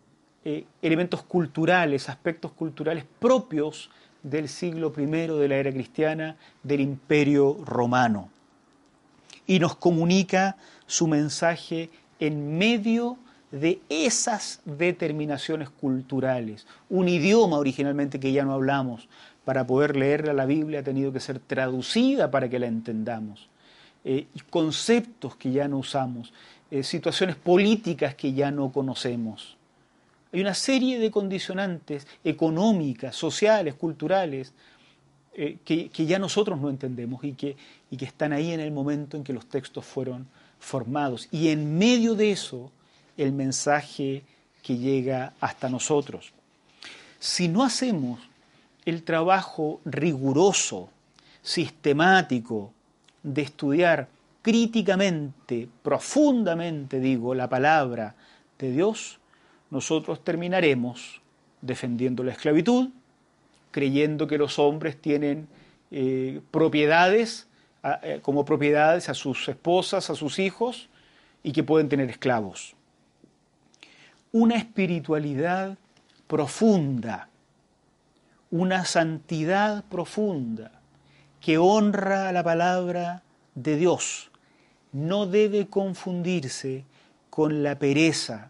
eh, 0.44 0.65
elementos 0.82 1.22
culturales, 1.22 2.10
aspectos 2.10 2.52
culturales 2.54 3.06
propios 3.20 3.91
del 4.24 4.50
siglo 4.50 4.91
I 4.98 5.06
de 5.06 5.48
la 5.48 5.58
era 5.58 5.72
cristiana 5.72 6.38
del 6.63 6.82
imperio 6.82 7.56
romano. 7.63 8.30
Y 9.46 9.60
nos 9.60 9.76
comunica 9.76 10.58
su 10.88 11.06
mensaje 11.06 11.91
en 12.20 12.58
medio 12.58 13.20
de 13.52 13.80
esas 13.89 14.62
determinaciones 14.65 15.70
culturales. 15.70 16.65
Un 16.89 17.08
idioma 17.08 17.60
originalmente 17.60 18.20
que 18.20 18.32
ya 18.32 18.44
no 18.44 18.54
hablamos, 18.54 19.08
para 19.44 19.68
poder 19.68 19.96
leer 19.96 20.34
la 20.34 20.48
Biblia 20.48 20.80
ha 20.80 20.84
tenido 20.84 21.13
que 21.13 21.20
ser 21.20 21.38
traducida 21.38 22.32
para 22.32 22.50
que 22.50 22.58
la 22.58 22.65
entendamos. 22.65 23.50
Eh, 24.04 24.26
conceptos 24.50 25.36
que 25.36 25.52
ya 25.52 25.68
no 25.68 25.78
usamos, 25.78 26.34
eh, 26.71 26.84
situaciones 26.84 27.36
políticas 27.36 28.15
que 28.15 28.34
ya 28.34 28.51
no 28.51 28.71
conocemos. 28.71 29.56
Hay 30.34 30.41
una 30.41 30.54
serie 30.54 30.99
de 30.99 31.12
condicionantes 31.12 32.08
económicas, 32.23 33.15
sociales, 33.15 33.75
culturales, 33.75 34.54
eh, 35.34 35.58
que, 35.63 35.89
ya 36.06 36.17
nosotros 36.17 36.60
no 36.60 36.69
entendemos 36.69 37.23
y 37.23 37.34
que, 37.34 37.56
y 37.91 37.97
que 37.97 38.06
están 38.06 38.34
ahí 38.34 38.51
en 38.51 38.60
el 38.60 38.71
momento 38.71 39.17
en 39.17 39.23
que 39.23 39.34
los 39.34 39.47
textos 39.47 39.86
fueron 39.86 40.28
formados. 40.60 41.28
Y 41.32 41.49
en 41.49 41.78
medio 41.78 42.15
de 42.15 42.32
eso, 42.32 42.71
el 43.17 43.32
mensaje 43.32 44.23
que 44.63 44.78
llega 44.78 45.34
hasta 45.39 45.69
nosotros. 45.69 46.34
Si 47.19 47.47
no 47.47 47.63
hacemos 47.63 48.19
el 48.86 49.04
trabajo 49.04 49.82
riguroso, 49.86 50.89
sistemático, 51.41 52.71
de 53.23 53.41
estudiar 53.41 54.08
críticamente, 54.46 55.68
profundamente, 55.82 57.00
digo, 57.00 57.34
la 57.34 57.50
palabra 57.50 58.14
de 58.60 58.72
Dios, 58.72 59.20
nosotros 59.72 60.24
terminaremos 60.24 61.20
defendiendo 61.62 62.24
la 62.24 62.34
esclavitud, 62.34 62.90
creyendo 63.72 64.28
que 64.28 64.38
los 64.38 64.60
hombres 64.60 65.02
tienen 65.02 65.48
eh, 65.90 66.42
propiedades 66.52 67.48
eh, 68.04 68.20
como 68.22 68.46
propiedades 68.46 69.10
a 69.10 69.16
sus 69.16 69.50
esposas, 69.50 70.12
a 70.12 70.16
sus 70.16 70.38
hijos, 70.38 70.90
y 71.42 71.52
que 71.52 71.64
pueden 71.64 71.90
tener 71.90 72.12
esclavos. 72.12 72.76
Una 74.32 74.58
espiritualidad 74.58 75.76
profunda, 76.28 77.30
una 78.52 78.86
santidad 78.86 79.84
profunda, 79.86 80.70
que 81.42 81.58
honra 81.58 82.32
la 82.32 82.44
palabra 82.44 83.24
de 83.56 83.78
Dios, 83.78 84.30
no 84.96 85.28
debe 85.28 85.68
confundirse 85.68 86.86
con 87.30 87.64
la 87.64 87.78
pereza, 87.78 88.50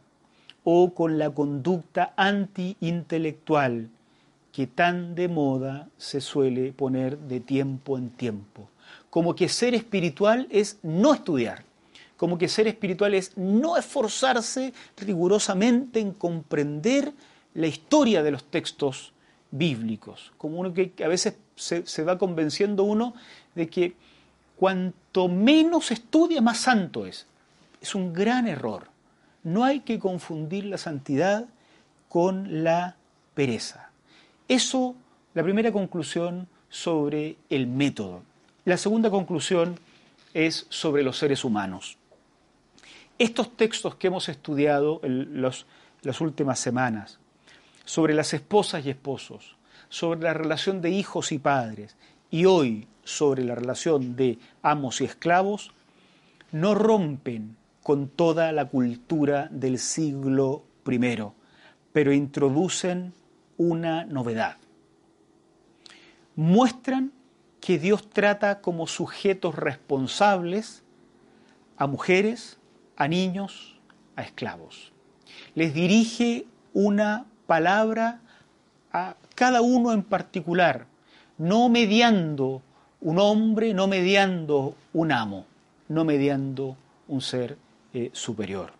o 0.65 0.93
con 0.93 1.17
la 1.17 1.29
conducta 1.29 2.13
anti-intelectual 2.17 3.87
que 4.51 4.67
tan 4.67 5.15
de 5.15 5.27
moda 5.29 5.89
se 5.97 6.19
suele 6.19 6.73
poner 6.73 7.17
de 7.17 7.39
tiempo 7.39 7.97
en 7.97 8.09
tiempo. 8.09 8.67
Como 9.09 9.35
que 9.35 9.47
ser 9.47 9.75
espiritual 9.75 10.47
es 10.49 10.79
no 10.81 11.13
estudiar, 11.13 11.63
como 12.17 12.37
que 12.37 12.47
ser 12.49 12.67
espiritual 12.67 13.13
es 13.13 13.37
no 13.37 13.77
esforzarse 13.77 14.73
rigurosamente 14.97 15.99
en 15.99 16.11
comprender 16.11 17.13
la 17.53 17.67
historia 17.67 18.23
de 18.23 18.31
los 18.31 18.43
textos 18.45 19.13
bíblicos, 19.51 20.33
como 20.37 20.59
uno 20.59 20.73
que 20.73 20.91
a 21.03 21.07
veces 21.07 21.35
se, 21.55 21.85
se 21.85 22.03
va 22.03 22.17
convenciendo 22.17 22.83
uno 22.83 23.13
de 23.53 23.69
que 23.69 23.95
cuanto 24.57 25.27
menos 25.27 25.91
estudia, 25.91 26.41
más 26.41 26.59
santo 26.59 27.05
es. 27.05 27.27
Es 27.81 27.95
un 27.95 28.13
gran 28.13 28.47
error. 28.47 28.87
No 29.43 29.63
hay 29.63 29.81
que 29.81 29.99
confundir 29.99 30.65
la 30.65 30.77
santidad 30.77 31.45
con 32.09 32.63
la 32.63 32.95
pereza. 33.33 33.89
Eso, 34.47 34.95
la 35.33 35.43
primera 35.43 35.71
conclusión 35.71 36.47
sobre 36.69 37.37
el 37.49 37.67
método. 37.67 38.21
La 38.63 38.77
segunda 38.77 39.09
conclusión 39.09 39.79
es 40.33 40.65
sobre 40.69 41.03
los 41.03 41.17
seres 41.17 41.43
humanos. 41.43 41.97
Estos 43.17 43.55
textos 43.55 43.95
que 43.95 44.07
hemos 44.07 44.27
estudiado 44.27 44.99
en 45.03 45.41
las 45.41 46.21
últimas 46.21 46.59
semanas, 46.59 47.19
sobre 47.85 48.13
las 48.13 48.33
esposas 48.33 48.85
y 48.85 48.89
esposos, 48.89 49.55
sobre 49.89 50.21
la 50.21 50.33
relación 50.33 50.81
de 50.81 50.89
hijos 50.89 51.31
y 51.31 51.39
padres, 51.39 51.95
y 52.29 52.45
hoy 52.45 52.87
sobre 53.03 53.43
la 53.43 53.55
relación 53.55 54.15
de 54.15 54.39
amos 54.61 55.01
y 55.01 55.05
esclavos, 55.05 55.71
no 56.51 56.75
rompen 56.75 57.57
con 57.83 58.07
toda 58.07 58.51
la 58.51 58.65
cultura 58.65 59.47
del 59.51 59.77
siglo 59.77 60.63
I, 60.87 61.17
pero 61.93 62.13
introducen 62.13 63.13
una 63.57 64.05
novedad. 64.05 64.57
Muestran 66.35 67.11
que 67.61 67.79
Dios 67.79 68.09
trata 68.09 68.61
como 68.61 68.87
sujetos 68.87 69.55
responsables 69.55 70.83
a 71.77 71.87
mujeres, 71.87 72.57
a 72.95 73.07
niños, 73.07 73.79
a 74.15 74.23
esclavos. 74.23 74.93
Les 75.53 75.73
dirige 75.73 76.45
una 76.73 77.25
palabra 77.47 78.21
a 78.91 79.15
cada 79.35 79.61
uno 79.61 79.91
en 79.93 80.03
particular, 80.03 80.87
no 81.37 81.69
mediando 81.69 82.61
un 83.01 83.19
hombre, 83.19 83.73
no 83.73 83.87
mediando 83.87 84.75
un 84.93 85.11
amo, 85.11 85.45
no 85.89 86.05
mediando 86.05 86.75
un 87.07 87.21
ser 87.21 87.57
eh, 87.93 88.09
superior. 88.13 88.73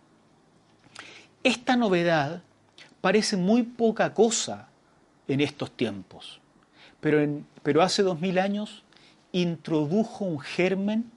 Esta 1.42 1.76
novedad 1.76 2.42
parece 3.00 3.36
muy 3.36 3.62
poca 3.62 4.12
cosa 4.14 4.68
en 5.28 5.40
estos 5.40 5.70
tiempos, 5.70 6.40
pero, 7.00 7.20
en, 7.20 7.46
pero 7.62 7.82
hace 7.82 8.02
dos 8.02 8.20
mil 8.20 8.38
años 8.38 8.82
introdujo 9.32 10.24
un 10.24 10.40
germen 10.40 11.10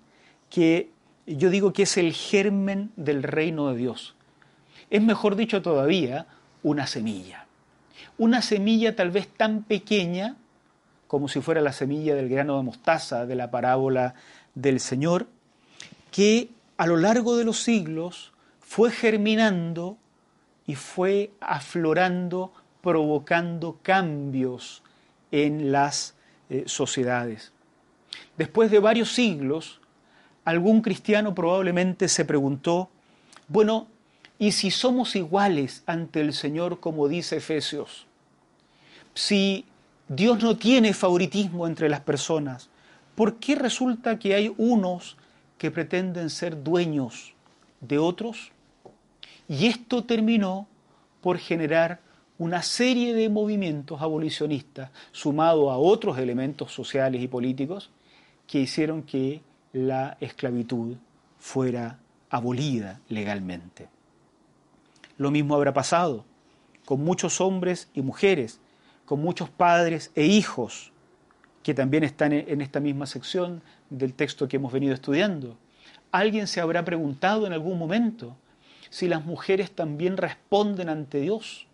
que 0.50 0.90
yo 1.26 1.50
digo 1.50 1.74
que 1.74 1.84
es 1.84 1.98
el 1.98 2.14
germen 2.14 2.92
del 2.96 3.24
reino 3.24 3.72
de 3.72 3.78
Dios. 3.78 4.16
Es 4.90 5.02
mejor 5.02 5.36
dicho 5.36 5.62
todavía, 5.62 6.26
una 6.64 6.88
semilla. 6.88 7.46
Una 8.18 8.42
semilla 8.42 8.96
tal 8.96 9.12
vez 9.12 9.28
tan 9.28 9.64
pequeña 9.64 10.36
como 11.10 11.28
si 11.28 11.42
fuera 11.42 11.60
la 11.60 11.74
semilla 11.74 12.14
del 12.14 12.30
grano 12.30 12.56
de 12.58 12.62
mostaza 12.62 13.26
de 13.26 13.34
la 13.34 13.50
parábola 13.50 14.14
del 14.54 14.80
Señor, 14.80 15.26
que 16.12 16.50
a 16.78 16.86
lo 16.86 16.98
largo 16.98 17.36
de 17.36 17.46
los 17.46 17.64
siglos 17.64 18.32
fue 18.62 18.92
germinando 18.92 19.98
y 20.68 20.76
fue 20.76 21.32
aflorando, 21.42 22.54
provocando 22.84 23.80
cambios 23.82 24.84
en 25.32 25.72
las 25.72 26.14
eh, 26.52 26.66
sociedades. 26.68 27.54
Después 28.38 28.70
de 28.70 28.78
varios 28.78 29.12
siglos, 29.12 29.82
algún 30.46 30.84
cristiano 30.84 31.34
probablemente 31.34 32.08
se 32.08 32.24
preguntó, 32.24 32.92
bueno, 33.48 33.88
¿y 34.38 34.52
si 34.52 34.70
somos 34.70 35.16
iguales 35.16 35.82
ante 35.88 36.22
el 36.22 36.34
Señor 36.34 36.80
como 36.80 37.08
dice 37.08 37.38
Efesios? 37.38 38.06
Si 39.16 39.66
Dios 40.10 40.42
no 40.42 40.58
tiene 40.58 40.96
favoritismo 40.96 41.68
entre 41.68 41.88
las 41.88 42.02
personas, 42.02 42.70
¿por 43.14 43.36
qué 43.36 43.54
resulta 43.54 44.18
que 44.18 44.34
hay 44.34 44.52
unos 44.58 45.18
que 45.60 45.70
pretenden 45.70 46.32
ser 46.32 46.64
dueños 46.64 47.36
de 47.80 48.00
otros? 48.00 48.52
Y 49.48 49.68
esto 49.68 50.04
terminó 50.04 50.68
por 51.22 51.38
generar 51.38 52.00
una 52.40 52.64
serie 52.64 53.14
de 53.14 53.30
movimientos 53.30 54.02
abolicionistas, 54.02 54.90
sumado 55.12 55.70
a 55.70 55.78
otros 55.78 56.18
elementos 56.18 56.72
sociales 56.74 57.22
y 57.22 57.28
políticos, 57.28 57.92
que 58.48 58.62
hicieron 58.62 59.04
que 59.04 59.44
la 59.74 60.18
esclavitud 60.20 60.96
fuera 61.38 62.00
abolida 62.32 63.00
legalmente. 63.10 63.90
Lo 65.18 65.30
mismo 65.30 65.54
habrá 65.54 65.72
pasado 65.72 66.26
con 66.86 67.04
muchos 67.04 67.40
hombres 67.42 67.90
y 67.94 68.02
mujeres, 68.02 68.60
con 69.10 69.24
muchos 69.24 69.50
padres 69.50 70.12
e 70.14 70.24
hijos, 70.24 70.92
que 71.64 71.74
también 71.74 72.04
están 72.04 72.32
en 72.32 72.62
esta 72.62 72.80
misma 72.80 73.08
sección 73.08 73.64
del 73.90 74.14
texto 74.14 74.48
que 74.48 74.58
hemos 74.58 74.72
venido 74.72 74.94
estudiando. 74.94 75.58
Alguien 76.12 76.46
se 76.46 76.62
habrá 76.62 76.86
preguntado 76.86 77.48
en 77.48 77.54
algún 77.54 77.80
momento, 77.80 78.38
si 78.92 79.08
las 79.08 79.26
mujeres 79.26 79.72
también 79.72 80.16
responden 80.16 80.90
ante 80.90 81.22
Dios. 81.22 81.66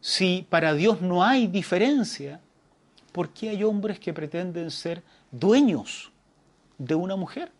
Si 0.00 0.44
para 0.50 0.74
Dios 0.74 1.00
no 1.00 1.22
hay 1.22 1.46
diferencia, 1.46 2.40
¿por 3.12 3.28
qué 3.28 3.50
hay 3.50 3.62
hombres 3.62 4.00
que 4.00 4.12
pretenden 4.12 4.72
ser 4.72 5.04
dueños 5.30 6.10
de 6.78 6.96
una 6.96 7.14
mujer? 7.14 7.52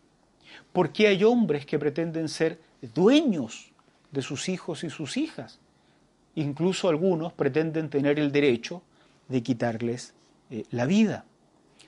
¿Por 0.73 0.91
qué 0.91 1.07
hay 1.07 1.23
hombres 1.23 1.65
que 1.65 1.79
pretenden 1.79 2.27
ser 2.27 2.59
dueños 2.93 3.71
de 4.11 4.21
sus 4.21 4.49
hijos 4.49 4.83
y 4.83 4.89
sus 4.89 5.15
hijas? 5.15 5.61
Incluso 6.35 6.89
algunos 6.89 7.33
pretenden 7.33 7.89
tener 7.89 8.19
el 8.19 8.31
derecho 8.31 8.81
de 9.27 9.41
quitarles 9.41 10.13
eh, 10.49 10.65
la 10.71 10.85
vida. 10.85 11.25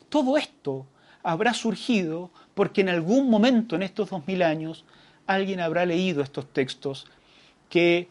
Todo 0.09 0.37
esto 0.37 0.85
habrá 1.23 1.53
surgido 1.53 2.31
porque 2.55 2.81
en 2.81 2.89
algún 2.89 3.29
momento 3.29 3.75
en 3.75 3.83
estos 3.83 4.09
dos 4.09 4.25
mil 4.25 4.41
años 4.41 4.85
alguien 5.25 5.59
habrá 5.59 5.85
leído 5.85 6.23
estos 6.23 6.47
textos 6.51 7.05
que 7.69 8.07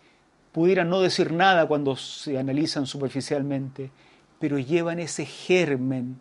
pudieran 0.53 0.88
no 0.88 1.01
decir 1.01 1.33
nada 1.33 1.66
cuando 1.66 1.96
se 1.96 2.38
analizan 2.38 2.87
superficialmente, 2.87 3.90
pero 4.38 4.59
llevan 4.59 4.99
ese 4.99 5.25
germen 5.27 6.20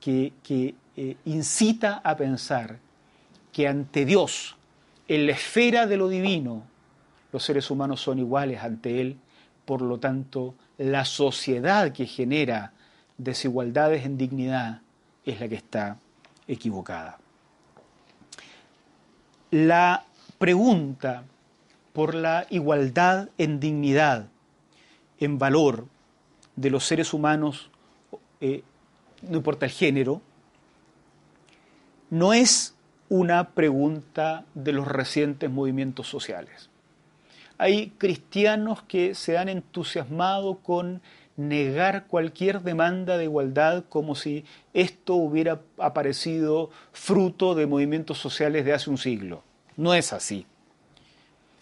que, 0.00 0.32
eh, 0.96 1.16
incita 1.24 2.00
a 2.04 2.16
pensar 2.16 2.78
que 3.52 3.66
ante 3.66 4.04
Dios, 4.04 4.56
en 5.08 5.26
la 5.26 5.32
esfera 5.32 5.86
de 5.86 5.96
lo 5.96 6.08
divino, 6.08 6.64
los 7.34 7.44
seres 7.44 7.70
humanos 7.70 8.00
son 8.00 8.18
iguales 8.18 8.62
ante 8.62 9.02
Él, 9.02 9.18
por 9.66 9.82
lo 9.82 9.98
tanto, 9.98 10.54
la 10.78 11.04
sociedad 11.04 11.92
que 11.92 12.06
genera 12.06 12.72
desigualdades 13.18 14.06
en 14.06 14.16
dignidad 14.16 14.80
es 15.26 15.38
la 15.38 15.48
que 15.48 15.56
está 15.56 15.98
equivocada 16.48 17.18
la 19.54 20.04
pregunta 20.38 21.22
por 21.92 22.16
la 22.16 22.44
igualdad 22.50 23.28
en 23.38 23.60
dignidad, 23.60 24.26
en 25.20 25.38
valor 25.38 25.86
de 26.56 26.70
los 26.70 26.84
seres 26.84 27.14
humanos, 27.14 27.70
eh, 28.40 28.64
no 29.22 29.36
importa 29.36 29.66
el 29.66 29.70
género, 29.70 30.20
no 32.10 32.32
es 32.32 32.74
una 33.08 33.50
pregunta 33.50 34.44
de 34.54 34.72
los 34.72 34.88
recientes 34.88 35.48
movimientos 35.48 36.08
sociales. 36.08 36.68
Hay 37.58 37.92
cristianos 37.98 38.82
que 38.82 39.14
se 39.14 39.38
han 39.38 39.48
entusiasmado 39.48 40.56
con 40.56 41.00
negar 41.36 42.06
cualquier 42.06 42.62
demanda 42.62 43.16
de 43.16 43.24
igualdad 43.24 43.84
como 43.88 44.14
si 44.14 44.44
esto 44.72 45.14
hubiera 45.14 45.60
aparecido 45.78 46.70
fruto 46.92 47.54
de 47.54 47.66
movimientos 47.66 48.18
sociales 48.18 48.64
de 48.64 48.72
hace 48.72 48.90
un 48.90 48.98
siglo. 48.98 49.42
No 49.76 49.94
es 49.94 50.12
así. 50.12 50.46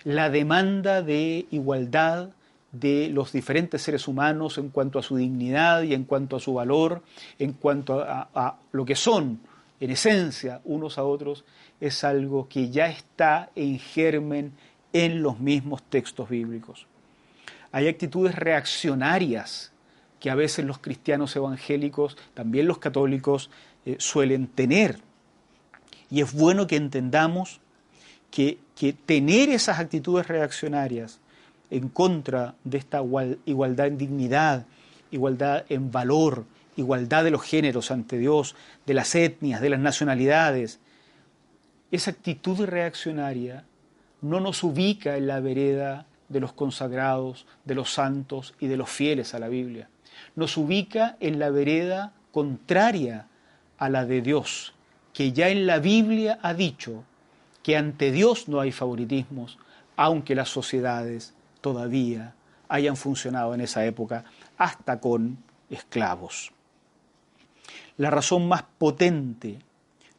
La 0.05 0.31
demanda 0.31 1.03
de 1.03 1.47
igualdad 1.51 2.31
de 2.73 3.09
los 3.13 3.33
diferentes 3.33 3.83
seres 3.83 4.09
humanos 4.09 4.59
en 4.59 4.71
cuanto 4.71 4.99
a 4.99 5.03
su 5.03 5.17
dignidad 5.17 5.83
y 5.83 5.95
en 5.95 6.05
cuanto 6.05 6.37
a 6.37 6.41
su 6.41 6.55
valor, 6.55 7.03
en 7.39 7.53
cuanto 7.53 8.01
a, 8.01 8.59
lo 8.73 8.85
que 8.85 8.97
son 8.97 9.41
en 9.79 9.91
esencia 9.91 10.61
unos 10.65 10.99
a 10.99 11.05
otros, 11.05 11.45
es 11.81 12.05
algo 12.05 12.49
que 12.49 12.71
ya 12.71 12.89
está 12.89 13.51
en 13.55 13.79
germen 13.79 14.53
en 14.93 15.23
los 15.23 15.41
mismos 15.41 15.83
textos 15.83 16.29
bíblicos. 16.29 16.87
Hay 17.71 17.89
actitudes 17.89 18.35
reaccionarias 18.35 19.73
que 20.21 20.31
a 20.31 20.35
veces 20.35 20.65
los 20.65 20.79
cristianos 20.79 21.35
evangélicos, 21.35 22.17
también 22.35 22.67
los 22.67 22.79
católicos, 22.79 23.51
eh, 23.87 23.97
suelen 23.99 24.47
tener. 24.47 24.99
Y 26.11 26.21
es 26.21 26.33
bueno 26.33 26.67
que 26.67 26.77
entendamos 26.77 27.61
que, 28.31 28.59
que 28.77 28.93
tener 28.93 29.49
esas 29.49 29.79
actitudes 29.79 30.29
reaccionarias 30.29 31.19
en 31.71 31.89
contra 31.89 32.55
de 32.65 32.79
esta 32.79 33.03
igualdad 33.47 33.87
en 33.87 33.99
dignidad, 33.99 34.67
igualdad 35.11 35.65
en 35.71 35.91
valor, 35.91 36.45
igualdad 36.77 37.25
de 37.25 37.31
los 37.31 37.43
géneros 37.43 37.91
ante 37.91 38.19
Dios, 38.19 38.55
de 38.87 38.95
las 38.95 39.15
etnias, 39.15 39.61
de 39.61 39.71
las 39.71 39.81
nacionalidades, 39.81 40.81
esa 41.91 42.11
actitud 42.11 42.65
reaccionaria 42.65 43.65
no 44.23 44.41
nos 44.41 44.63
ubica 44.63 45.17
en 45.17 45.27
la 45.27 45.41
vereda 45.41 46.07
de 46.29 46.41
los 46.41 46.53
consagrados, 46.53 47.47
de 47.65 47.75
los 47.75 47.93
santos 47.93 48.55
y 48.59 48.69
de 48.69 48.77
los 48.77 48.89
fieles 48.89 49.35
a 49.35 49.39
la 49.39 49.49
Biblia. 49.49 49.89
Nos 50.35 50.57
ubica 50.57 51.17
en 51.21 51.39
la 51.39 51.51
vereda 51.51 52.13
contraria 52.31 53.29
a 53.77 53.89
la 53.89 54.07
de 54.07 54.23
Dios, 54.23 54.75
que 55.13 55.33
ya 55.33 55.49
en 55.49 55.67
la 55.67 55.79
Biblia 55.79 56.39
ha 56.43 56.55
dicho 56.55 57.05
que 57.63 57.77
ante 57.77 58.11
Dios 58.11 58.49
no 58.49 58.61
hay 58.61 58.73
favoritismos, 58.73 59.59
aunque 59.97 60.35
las 60.35 60.49
sociedades 60.49 61.35
todavía 61.61 62.35
hayan 62.69 62.97
funcionado 62.97 63.55
en 63.55 63.61
esa 63.61 63.85
época 63.85 64.25
hasta 64.57 65.01
con 65.01 65.39
esclavos. 65.69 66.53
La 67.99 68.11
razón 68.11 68.49
más 68.49 68.65
potente 68.79 69.59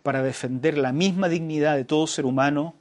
para 0.04 0.22
defender 0.22 0.78
la 0.78 0.92
misma 0.92 1.30
dignidad 1.30 1.76
de 1.76 1.86
todo 1.86 2.06
ser 2.06 2.26
humano 2.26 2.76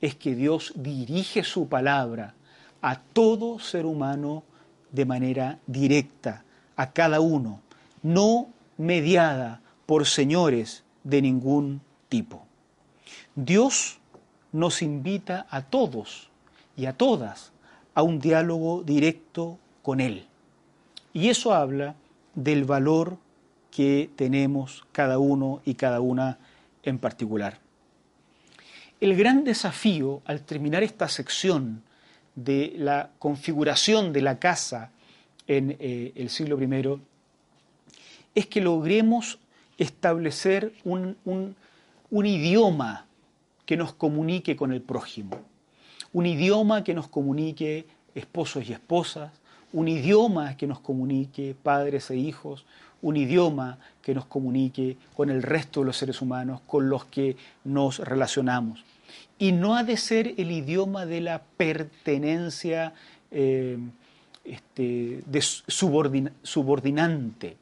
es 0.00 0.14
que 0.14 0.34
Dios 0.34 0.72
dirige 0.76 1.44
su 1.44 1.68
palabra 1.68 2.34
a 2.82 3.00
todo 3.00 3.58
ser 3.58 3.86
humano 3.86 4.44
de 4.92 5.04
manera 5.04 5.58
directa, 5.66 6.44
a 6.76 6.92
cada 6.92 7.20
uno, 7.20 7.60
no 8.02 8.48
mediada 8.76 9.60
por 9.86 10.06
señores 10.06 10.84
de 11.04 11.22
ningún 11.22 11.80
tipo. 12.08 12.46
Dios 13.34 13.98
nos 14.52 14.82
invita 14.82 15.46
a 15.50 15.62
todos 15.62 16.30
y 16.76 16.86
a 16.86 16.92
todas 16.92 17.52
a 17.94 18.02
un 18.02 18.20
diálogo 18.20 18.82
directo 18.84 19.58
con 19.82 20.00
Él. 20.00 20.26
Y 21.12 21.28
eso 21.28 21.52
habla 21.52 21.96
del 22.34 22.64
valor 22.64 23.16
que 23.70 24.10
tenemos 24.14 24.86
cada 24.92 25.18
uno 25.18 25.60
y 25.64 25.74
cada 25.74 26.00
una 26.00 26.38
en 26.84 26.98
particular. 26.98 27.58
El 29.00 29.16
gran 29.16 29.44
desafío 29.44 30.22
al 30.24 30.42
terminar 30.42 30.82
esta 30.82 31.08
sección 31.08 31.82
de 32.34 32.74
la 32.76 33.10
configuración 33.18 34.12
de 34.12 34.22
la 34.22 34.38
casa 34.38 34.90
en 35.46 35.76
eh, 35.78 36.12
el 36.16 36.30
siglo 36.30 36.60
I 36.60 37.00
es 38.34 38.46
que 38.46 38.60
logremos 38.60 39.38
establecer 39.76 40.72
un, 40.84 41.16
un 41.24 42.26
idioma 42.26 43.06
que 43.66 43.76
nos 43.76 43.92
comunique 43.92 44.56
con 44.56 44.72
el 44.72 44.82
prójimo, 44.82 45.38
un 46.12 46.26
idioma 46.26 46.82
que 46.82 46.94
nos 46.94 47.06
comunique 47.06 47.86
esposos 48.14 48.68
y 48.68 48.72
esposas, 48.72 49.30
un 49.72 49.86
idioma 49.86 50.56
que 50.56 50.66
nos 50.66 50.80
comunique 50.80 51.54
padres 51.62 52.10
e 52.10 52.16
hijos, 52.16 52.64
un 53.02 53.16
idioma 53.16 53.78
que 54.02 54.14
nos 54.14 54.26
comunique 54.26 54.96
con 55.14 55.30
el 55.30 55.42
resto 55.42 55.80
de 55.80 55.86
los 55.86 55.96
seres 55.96 56.22
humanos 56.22 56.60
con 56.66 56.88
los 56.88 57.04
que 57.04 57.36
nos 57.64 57.98
relacionamos. 57.98 58.84
Y 59.38 59.52
no 59.52 59.76
ha 59.76 59.84
de 59.84 59.96
ser 59.96 60.34
el 60.36 60.50
idioma 60.50 61.06
de 61.06 61.20
la 61.20 61.42
pertenencia 61.56 62.94
eh, 63.30 63.78
este, 64.44 65.22
de 65.26 65.42
subordinante, 65.42 67.56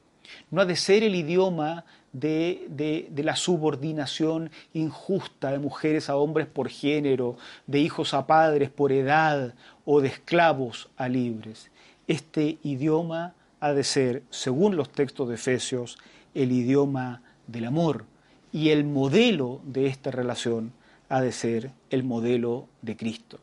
no 0.50 0.60
ha 0.60 0.64
de 0.64 0.76
ser 0.76 1.02
el 1.02 1.14
idioma 1.14 1.84
de, 2.12 2.66
de, 2.68 3.22
la 3.22 3.36
subordinación 3.36 4.50
injusta 4.72 5.50
de 5.50 5.58
mujeres 5.58 6.08
a 6.08 6.16
hombres 6.16 6.46
por 6.46 6.68
género, 6.68 7.36
de 7.66 7.80
hijos 7.80 8.14
a 8.14 8.26
padres 8.26 8.70
por 8.70 8.92
edad 8.92 9.54
o 9.84 10.00
de 10.00 10.08
esclavos 10.08 10.88
a 10.96 11.08
libres. 11.08 11.70
Este 12.06 12.58
idioma 12.62 13.34
ha 13.60 13.72
de 13.72 13.84
ser, 13.84 14.22
según 14.30 14.76
los 14.76 14.90
textos 14.90 15.28
de 15.28 15.36
Efesios, 15.36 15.98
el 16.34 16.52
idioma 16.52 17.22
del 17.46 17.66
amor. 17.66 18.04
Y 18.52 18.70
el 18.70 18.84
modelo 18.84 19.60
de 19.64 19.86
esta 19.86 20.10
relación 20.10 20.72
ha 21.08 21.20
de 21.20 21.32
ser 21.32 21.72
el 21.90 22.04
modelo 22.04 22.68
de 22.82 22.96
Cristo. 22.96 23.38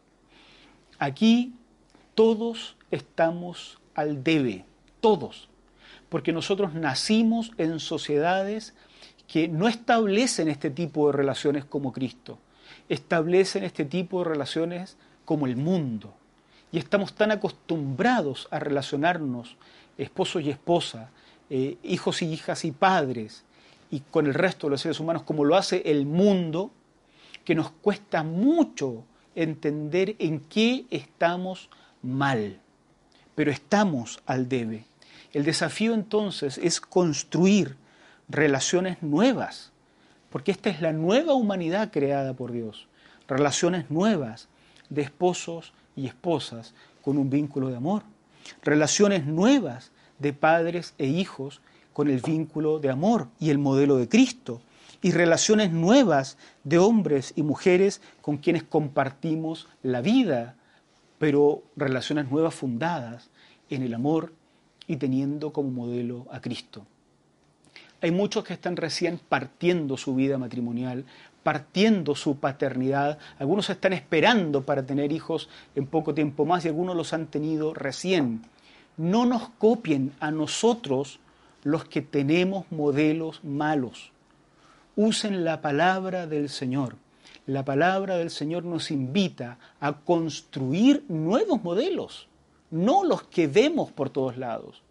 Aquí 0.99 1.53
todos 2.15 2.75
estamos 2.91 3.79
al 3.95 4.23
debe, 4.23 4.65
todos, 5.01 5.49
porque 6.09 6.31
nosotros 6.31 6.73
nacimos 6.73 7.51
en 7.57 7.79
sociedades 7.79 8.73
que 9.27 9.47
no 9.47 9.67
establecen 9.67 10.47
este 10.47 10.69
tipo 10.69 11.07
de 11.07 11.13
relaciones 11.13 11.65
como 11.65 11.91
Cristo, 11.91 12.37
establecen 12.89 13.63
este 13.63 13.85
tipo 13.85 14.19
de 14.19 14.29
relaciones 14.29 14.97
como 15.25 15.47
el 15.47 15.55
mundo. 15.55 16.13
Y 16.71 16.77
estamos 16.77 17.13
tan 17.13 17.31
acostumbrados 17.31 18.47
a 18.51 18.59
relacionarnos 18.59 19.57
esposo 19.97 20.39
y 20.39 20.49
esposa, 20.49 21.09
eh, 21.49 21.77
hijos 21.83 22.21
y 22.21 22.25
hijas 22.31 22.65
y 22.65 22.71
padres, 22.71 23.43
y 23.91 23.99
con 23.99 24.25
el 24.25 24.33
resto 24.33 24.67
de 24.67 24.71
los 24.71 24.81
seres 24.81 24.99
humanos, 24.99 25.23
como 25.23 25.45
lo 25.45 25.55
hace 25.55 25.83
el 25.85 26.05
mundo, 26.05 26.71
que 27.45 27.55
nos 27.55 27.71
cuesta 27.71 28.23
mucho 28.23 29.03
entender 29.35 30.15
en 30.19 30.39
qué 30.39 30.85
estamos 30.89 31.69
mal, 32.01 32.59
pero 33.35 33.51
estamos 33.51 34.21
al 34.25 34.47
debe. 34.47 34.85
El 35.31 35.43
desafío 35.43 35.93
entonces 35.93 36.57
es 36.57 36.79
construir 36.79 37.75
relaciones 38.29 39.01
nuevas, 39.01 39.71
porque 40.29 40.51
esta 40.51 40.69
es 40.69 40.81
la 40.81 40.93
nueva 40.93 41.33
humanidad 41.33 41.91
creada 41.91 42.33
por 42.33 42.51
Dios, 42.51 42.87
relaciones 43.27 43.91
nuevas 43.91 44.47
de 44.89 45.01
esposos 45.01 45.73
y 45.95 46.07
esposas 46.07 46.73
con 47.01 47.17
un 47.17 47.29
vínculo 47.29 47.69
de 47.69 47.75
amor 47.75 48.03
relaciones 48.63 49.25
nuevas 49.25 49.91
de 50.19 50.33
padres 50.33 50.93
e 50.97 51.07
hijos 51.07 51.61
con 51.93 52.09
el 52.09 52.21
vínculo 52.21 52.79
de 52.79 52.89
amor 52.89 53.27
y 53.39 53.49
el 53.49 53.57
modelo 53.57 53.97
de 53.97 54.09
Cristo, 54.09 54.61
y 55.01 55.11
relaciones 55.11 55.71
nuevas 55.71 56.37
de 56.63 56.77
hombres 56.79 57.33
y 57.35 57.43
mujeres 57.43 58.01
con 58.21 58.37
quienes 58.37 58.63
compartimos 58.63 59.67
la 59.83 60.01
vida, 60.01 60.55
pero 61.19 61.61
relaciones 61.75 62.31
nuevas 62.31 62.55
fundadas 62.55 63.29
en 63.69 63.83
el 63.83 63.93
amor 63.93 64.33
y 64.87 64.95
teniendo 64.95 65.51
como 65.51 65.69
modelo 65.71 66.25
a 66.31 66.39
Cristo. 66.39 66.85
Hay 68.01 68.11
muchos 68.11 68.43
que 68.43 68.53
están 68.53 68.75
recién 68.75 69.19
partiendo 69.29 69.97
su 69.97 70.15
vida 70.15 70.37
matrimonial, 70.37 71.05
partiendo 71.43 72.15
su 72.15 72.37
paternidad. 72.37 73.19
Algunos 73.37 73.69
están 73.69 73.93
esperando 73.93 74.63
para 74.65 74.85
tener 74.85 75.11
hijos 75.11 75.49
en 75.75 75.85
poco 75.85 76.13
tiempo 76.13 76.45
más 76.45 76.65
y 76.65 76.69
algunos 76.69 76.95
los 76.95 77.13
han 77.13 77.27
tenido 77.27 77.73
recién. 77.73 78.41
No 78.97 79.25
nos 79.25 79.49
copien 79.49 80.13
a 80.19 80.31
nosotros 80.31 81.19
los 81.63 81.85
que 81.85 82.01
tenemos 82.01 82.65
modelos 82.71 83.43
malos. 83.43 84.11
Usen 84.95 85.43
la 85.43 85.61
palabra 85.61 86.27
del 86.27 86.49
Señor. 86.49 86.95
La 87.45 87.65
palabra 87.65 88.17
del 88.17 88.29
Señor 88.29 88.63
nos 88.63 88.89
invita 88.89 89.57
a 89.81 89.93
construir 89.99 91.03
nuevos 91.09 91.61
modelos, 91.61 92.29
no 92.71 93.03
los 93.03 93.23
que 93.23 93.47
vemos 93.47 93.91
por 93.91 94.09
todos 94.09 94.37
lados. 94.37 94.81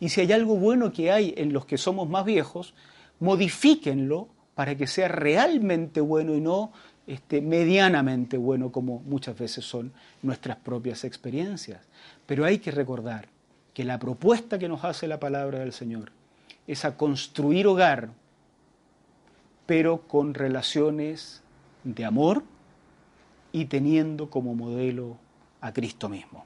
Y 0.00 0.10
si 0.10 0.20
hay 0.20 0.32
algo 0.32 0.56
bueno 0.56 0.92
que 0.92 1.10
hay 1.10 1.32
en 1.36 1.54
los 1.54 1.64
que 1.64 1.78
somos 1.78 2.08
más 2.08 2.26
viejos, 2.26 2.74
modifíquenlo 3.20 4.28
para 4.54 4.76
que 4.76 4.86
sea 4.86 5.08
realmente 5.08 6.00
bueno 6.00 6.34
y 6.34 6.40
no 6.40 6.72
este, 7.06 7.40
medianamente 7.40 8.38
bueno 8.38 8.72
como 8.72 9.00
muchas 9.00 9.38
veces 9.38 9.64
son 9.64 9.92
nuestras 10.22 10.56
propias 10.56 11.04
experiencias. 11.04 11.80
Pero 12.26 12.44
hay 12.44 12.58
que 12.58 12.70
recordar 12.70 13.28
que 13.74 13.84
la 13.84 13.98
propuesta 13.98 14.58
que 14.58 14.68
nos 14.68 14.84
hace 14.84 15.08
la 15.08 15.20
palabra 15.20 15.58
del 15.58 15.72
Señor 15.72 16.12
es 16.66 16.84
a 16.84 16.96
construir 16.96 17.66
hogar, 17.66 18.10
pero 19.66 20.02
con 20.02 20.34
relaciones 20.34 21.42
de 21.82 22.04
amor 22.04 22.44
y 23.52 23.66
teniendo 23.66 24.30
como 24.30 24.54
modelo 24.54 25.16
a 25.60 25.72
Cristo 25.72 26.08
mismo. 26.08 26.44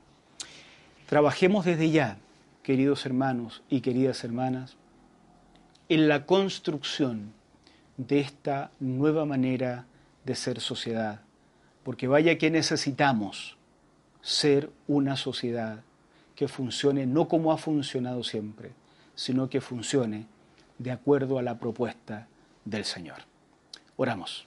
Trabajemos 1.07 1.65
desde 1.65 1.91
ya, 1.91 2.19
queridos 2.63 3.07
hermanos 3.07 3.63
y 3.71 3.81
queridas 3.81 4.25
hermanas, 4.25 4.77
en 5.89 6.09
la 6.09 6.27
construcción 6.27 7.33
de 7.99 8.21
esta 8.21 8.71
nueva 8.81 9.27
manera 9.27 9.85
de 10.25 10.35
ser 10.35 10.61
sociedad. 10.61 11.21
Porque 11.83 12.07
vaya 12.07 12.39
que 12.39 12.51
necesitamos 12.51 13.59
ser 14.23 14.71
una 14.87 15.17
sociedad 15.17 15.81
que 16.35 16.49
funcione 16.49 17.07
no 17.07 17.29
como 17.29 17.53
ha 17.53 17.59
funcionado 17.59 18.23
siempre, 18.23 18.71
sino 19.15 19.51
que 19.51 19.61
funcione 19.61 20.27
de 20.79 20.93
acuerdo 20.93 21.39
a 21.39 21.43
la 21.43 21.59
propuesta 21.59 22.29
del 22.65 22.85
Señor. 22.85 23.19
Oramos. 23.97 24.47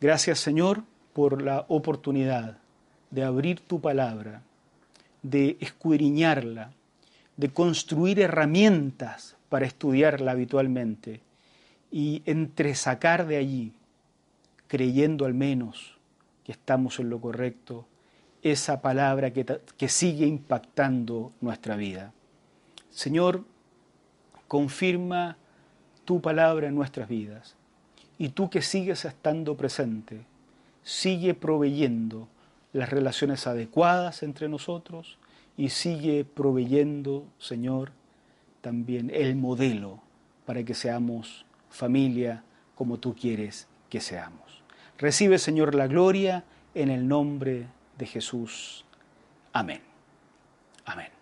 Gracias 0.00 0.40
Señor 0.40 0.82
por 1.12 1.40
la 1.40 1.64
oportunidad 1.68 2.58
de 3.10 3.22
abrir 3.22 3.60
tu 3.60 3.80
palabra, 3.80 4.42
de 5.22 5.56
escudriñarla, 5.60 6.72
de 7.36 7.50
construir 7.50 8.18
herramientas 8.18 9.36
para 9.48 9.66
estudiarla 9.66 10.32
habitualmente 10.32 11.20
y 11.90 12.22
entresacar 12.26 13.26
de 13.26 13.36
allí, 13.36 13.72
creyendo 14.66 15.24
al 15.24 15.34
menos 15.34 15.98
que 16.44 16.52
estamos 16.52 16.98
en 16.98 17.10
lo 17.10 17.20
correcto, 17.20 17.86
esa 18.42 18.80
palabra 18.80 19.32
que, 19.32 19.44
que 19.76 19.88
sigue 19.88 20.26
impactando 20.26 21.32
nuestra 21.40 21.76
vida. 21.76 22.12
Señor, 22.90 23.44
confirma 24.46 25.36
tu 26.04 26.20
palabra 26.20 26.68
en 26.68 26.74
nuestras 26.74 27.08
vidas. 27.08 27.54
Y 28.16 28.30
tú 28.30 28.50
que 28.50 28.62
sigues 28.62 29.04
estando 29.04 29.56
presente, 29.56 30.22
sigue 30.82 31.34
proveyendo 31.34 32.28
las 32.72 32.90
relaciones 32.90 33.46
adecuadas 33.46 34.22
entre 34.22 34.48
nosotros 34.48 35.18
y 35.56 35.68
sigue 35.70 36.24
proveyendo, 36.24 37.26
Señor, 37.38 37.92
también 38.60 39.10
el 39.12 39.36
modelo 39.36 40.00
para 40.46 40.64
que 40.64 40.74
seamos 40.74 41.44
familia 41.70 42.42
como 42.74 42.98
tú 42.98 43.14
quieres 43.14 43.68
que 43.88 44.00
seamos. 44.00 44.62
Recibe, 44.98 45.38
Señor, 45.38 45.74
la 45.74 45.86
gloria 45.86 46.44
en 46.74 46.90
el 46.90 47.06
nombre 47.08 47.66
de 47.96 48.06
Jesús. 48.06 48.84
Amén. 49.52 49.80
Amén. 50.84 51.17